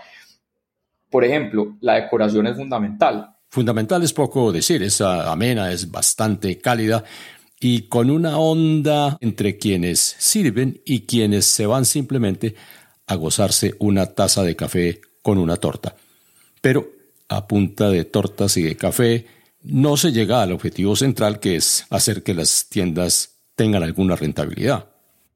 [1.10, 3.36] Por ejemplo, la decoración es fundamental.
[3.50, 7.04] Fundamental es poco decir, es amena, es bastante cálida
[7.60, 12.56] y con una onda entre quienes sirven y quienes se van simplemente
[13.08, 15.96] a gozarse una taza de café con una torta.
[16.62, 16.90] Pero
[17.30, 19.26] a punta de tortas y de café
[19.62, 24.90] no se llega al objetivo central que es hacer que las tiendas tengan alguna rentabilidad.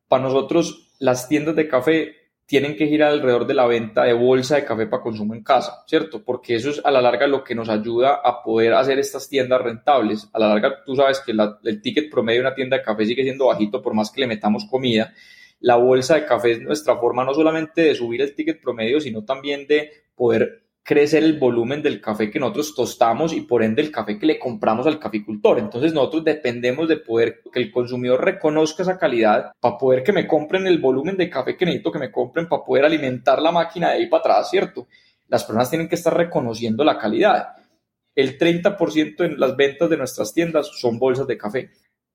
[0.07, 2.15] Para nosotros, las tiendas de café
[2.45, 5.83] tienen que girar alrededor de la venta de bolsa de café para consumo en casa,
[5.85, 6.23] ¿cierto?
[6.23, 9.61] Porque eso es a la larga lo que nos ayuda a poder hacer estas tiendas
[9.61, 10.29] rentables.
[10.31, 13.23] A la larga, tú sabes que el ticket promedio de una tienda de café sigue
[13.23, 15.13] siendo bajito por más que le metamos comida.
[15.59, 19.25] La bolsa de café es nuestra forma no solamente de subir el ticket promedio, sino
[19.25, 23.91] también de poder crecer el volumen del café que nosotros tostamos y por ende el
[23.91, 25.59] café que le compramos al caficultor.
[25.59, 30.25] Entonces nosotros dependemos de poder que el consumidor reconozca esa calidad para poder que me
[30.25, 33.89] compren el volumen de café que necesito que me compren para poder alimentar la máquina
[33.89, 34.87] de ahí para atrás, ¿cierto?
[35.27, 37.49] Las personas tienen que estar reconociendo la calidad.
[38.15, 41.69] El 30% en las ventas de nuestras tiendas son bolsas de café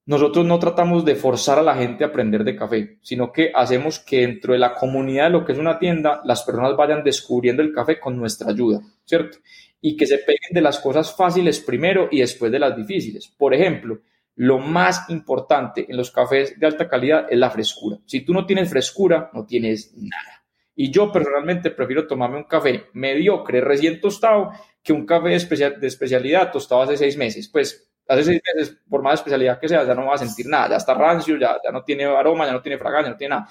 [0.05, 3.99] nosotros no tratamos de forzar a la gente a aprender de café, sino que hacemos
[3.99, 7.61] que dentro de la comunidad de lo que es una tienda, las personas vayan descubriendo
[7.61, 9.37] el café con nuestra ayuda, ¿cierto?
[9.79, 13.27] Y que se peguen de las cosas fáciles primero y después de las difíciles.
[13.27, 14.01] Por ejemplo,
[14.35, 17.97] lo más importante en los cafés de alta calidad es la frescura.
[18.05, 20.43] Si tú no tienes frescura, no tienes nada.
[20.75, 24.51] Y yo personalmente prefiero tomarme un café mediocre, recién tostado,
[24.81, 27.47] que un café de, de especialidad tostado hace seis meses.
[27.47, 28.41] Pues hace seis
[28.89, 31.57] por más especialidad que sea, ya no va a sentir nada, ya está rancio, ya,
[31.63, 33.47] ya no tiene aroma, ya no tiene fragancia, no tiene nada.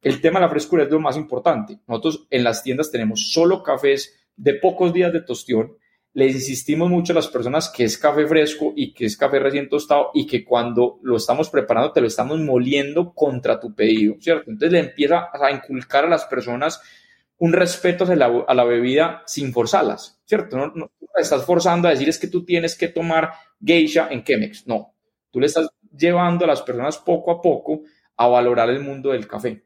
[0.00, 1.78] El tema de la frescura es lo más importante.
[1.86, 5.76] Nosotros en las tiendas tenemos solo cafés de pocos días de tostión.
[6.14, 9.68] Le insistimos mucho a las personas que es café fresco y que es café recién
[9.68, 14.50] tostado y que cuando lo estamos preparando te lo estamos moliendo contra tu pedido, ¿cierto?
[14.50, 16.82] Entonces le empieza a inculcar a las personas
[17.42, 20.56] un respeto a la, bebida sin forzarlas, ¿cierto?
[20.56, 24.68] No, no, estás forzando a decir es que tú tienes que tomar geisha en Chemex.
[24.68, 24.94] No,
[25.28, 27.82] tú le estás llevando a las personas poco a poco
[28.16, 29.64] a valorar el mundo del café.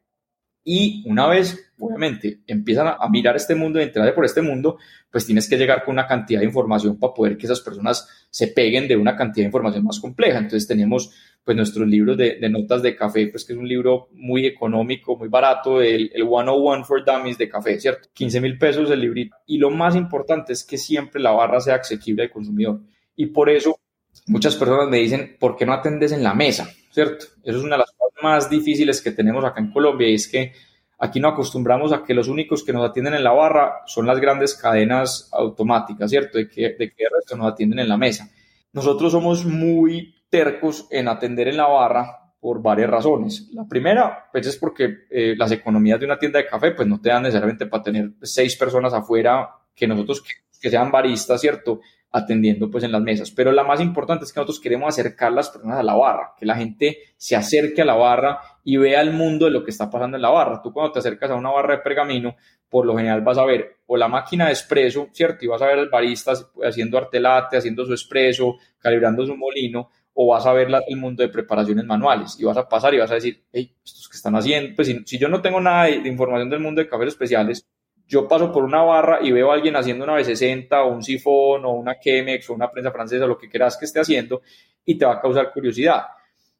[0.65, 4.79] Y una vez, obviamente, empiezan a, mirar este mundo y entrar por este mundo,
[5.11, 8.49] pues tienes que llegar con una cantidad de información para poder que esas personas se
[8.49, 10.39] peguen de una cantidad de información más compleja.
[10.39, 11.13] Entonces tenemos
[11.47, 15.29] pues nuestros libros de, notas de café, pues que es un libro muy económico, muy
[15.29, 18.09] barato, el, el 101 for Dummies de café, ¿cierto?
[18.13, 19.37] 15 mil pesos el librito.
[19.47, 22.81] Y lo más importante es que siempre la barra sea accesible al consumidor.
[23.15, 23.79] Y por eso
[24.27, 26.69] muchas personas me dicen, ¿por qué no atendes en la mesa?
[26.91, 27.27] ¿Cierto?
[27.45, 30.27] Eso es una de las cosas más difíciles que tenemos acá en Colombia y es
[30.27, 30.53] que
[30.99, 34.19] aquí no acostumbramos a que los únicos que nos atienden en la barra son las
[34.19, 36.39] grandes cadenas automáticas, ¿cierto?
[36.39, 38.29] De que, de que el resto nos atienden en la mesa.
[38.73, 43.49] Nosotros somos muy tercos en atender en la barra por varias razones.
[43.53, 47.01] La primera, pues es porque eh, las economías de una tienda de café, pues no
[47.01, 50.23] te dan necesariamente para tener seis personas afuera que nosotros
[50.61, 51.81] que, sean baristas, ¿cierto?
[52.17, 53.31] atendiendo pues en las mesas.
[53.31, 56.47] Pero la más importante es que nosotros queremos acercar las personas a la barra, que
[56.47, 59.91] la gente se acerque a la barra y vea el mundo de lo que está
[59.91, 60.63] pasando en la barra.
[60.63, 62.37] Tú cuando te acercas a una barra de pergamino,
[62.69, 65.45] por lo general vas a ver o la máquina de espresso, ¿cierto?
[65.45, 66.33] Y vas a ver al barista
[66.65, 71.29] haciendo artelate, haciendo su espresso, calibrando su molino, o vas a ver el mundo de
[71.29, 74.75] preparaciones manuales y vas a pasar y vas a decir, hey, estos que están haciendo,
[74.75, 77.67] pues si, yo no tengo nada de, información del mundo de cafés especiales,
[78.09, 81.67] yo paso por una barra y veo a alguien haciendo una B60 o un sifón
[81.67, 84.41] o una Chemex o una prensa francesa, lo que quieras que esté haciendo,
[84.87, 86.05] y te va a causar curiosidad.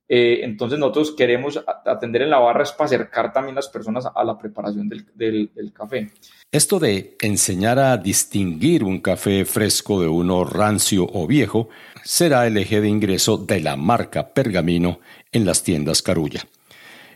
[0.09, 4.23] Eh, entonces nosotros queremos atender en la barra es para acercar también las personas a
[4.23, 6.11] la preparación del, del, café.
[6.53, 11.71] Esto de enseñar a distinguir un café fresco de uno rancio o viejo
[12.07, 15.01] será el eje de ingreso de la marca Pergamino
[15.33, 16.47] en las tiendas Carulla.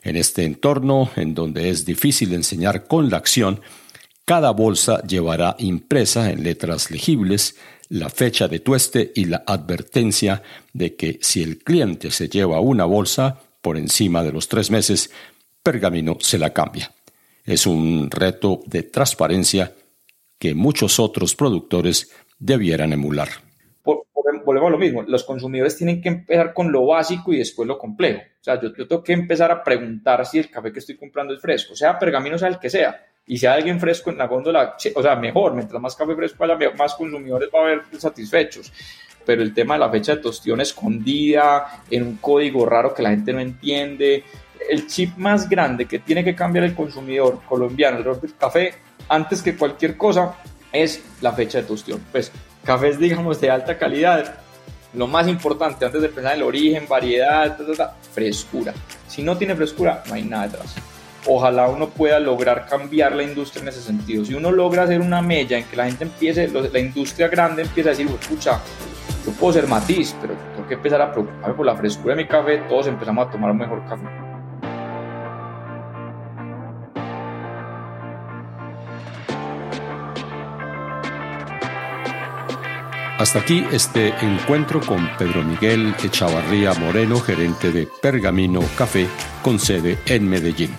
[0.03, 3.61] En este entorno, en donde es difícil enseñar con la acción,
[4.24, 7.57] cada bolsa llevará impresa en letras legibles
[7.88, 12.84] la fecha de tueste y la advertencia de que si el cliente se lleva una
[12.84, 15.11] bolsa por encima de los tres meses,
[15.62, 16.93] Pergamino se la cambia.
[17.45, 19.72] Es un reto de transparencia
[20.38, 23.49] que muchos otros productores debieran emular.
[24.45, 27.79] Volvemos a lo mismo, los consumidores tienen que empezar con lo básico y después lo
[27.79, 28.21] complejo.
[28.21, 31.41] O sea, yo, tengo que empezar a preguntar si el café que estoy comprando es
[31.41, 34.77] fresco, sea pergamino, sea el que sea y si hay alguien fresco en la góndola,
[34.95, 38.73] o sea, mejor, mientras más café fresco haya, más consumidores va a haber satisfechos.
[39.25, 43.11] Pero el tema de la fecha de tostión escondida, en un código raro que la
[43.11, 44.25] gente no entiende,
[44.68, 48.75] el chip más grande que tiene que cambiar el consumidor colombiano alrededor del café,
[49.09, 50.35] antes que cualquier cosa,
[50.73, 52.05] es la fecha de tostión.
[52.11, 52.33] Pues
[52.71, 54.33] cafés, digamos, de alta calidad,
[54.95, 57.59] lo más importante antes de pensar en el origen, variedad,
[58.14, 58.73] frescura.
[59.09, 60.77] Si no tiene frescura, no hay nada detrás.
[61.27, 64.25] ojalá uno pueda lograr cambiar la industria en ese sentido.
[64.25, 67.89] Si uno logra hacer una mella en que la gente empiece, la industria grande empieza
[67.89, 68.61] a decir, escucha,
[69.27, 72.29] yo puedo ser matiz, pero tengo que empezar a preocuparme por la frescura de mi
[72.29, 74.30] café, todos empezamos a tomar mejor café.
[83.21, 89.09] Hasta aquí este encuentro con Pedro Miguel Echavarría Moreno, gerente de Pergamino Café,
[89.43, 90.75] con sede en Medellín.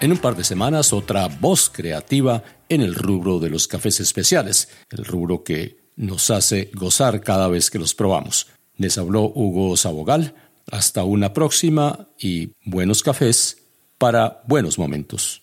[0.00, 4.68] En un par de semanas, otra voz creativa en el rubro de los cafés especiales,
[4.90, 8.46] el rubro que nos hace gozar cada vez que los probamos.
[8.76, 10.36] Les habló Hugo Sabogal.
[10.70, 13.56] Hasta una próxima y buenos cafés
[13.98, 15.41] para buenos momentos.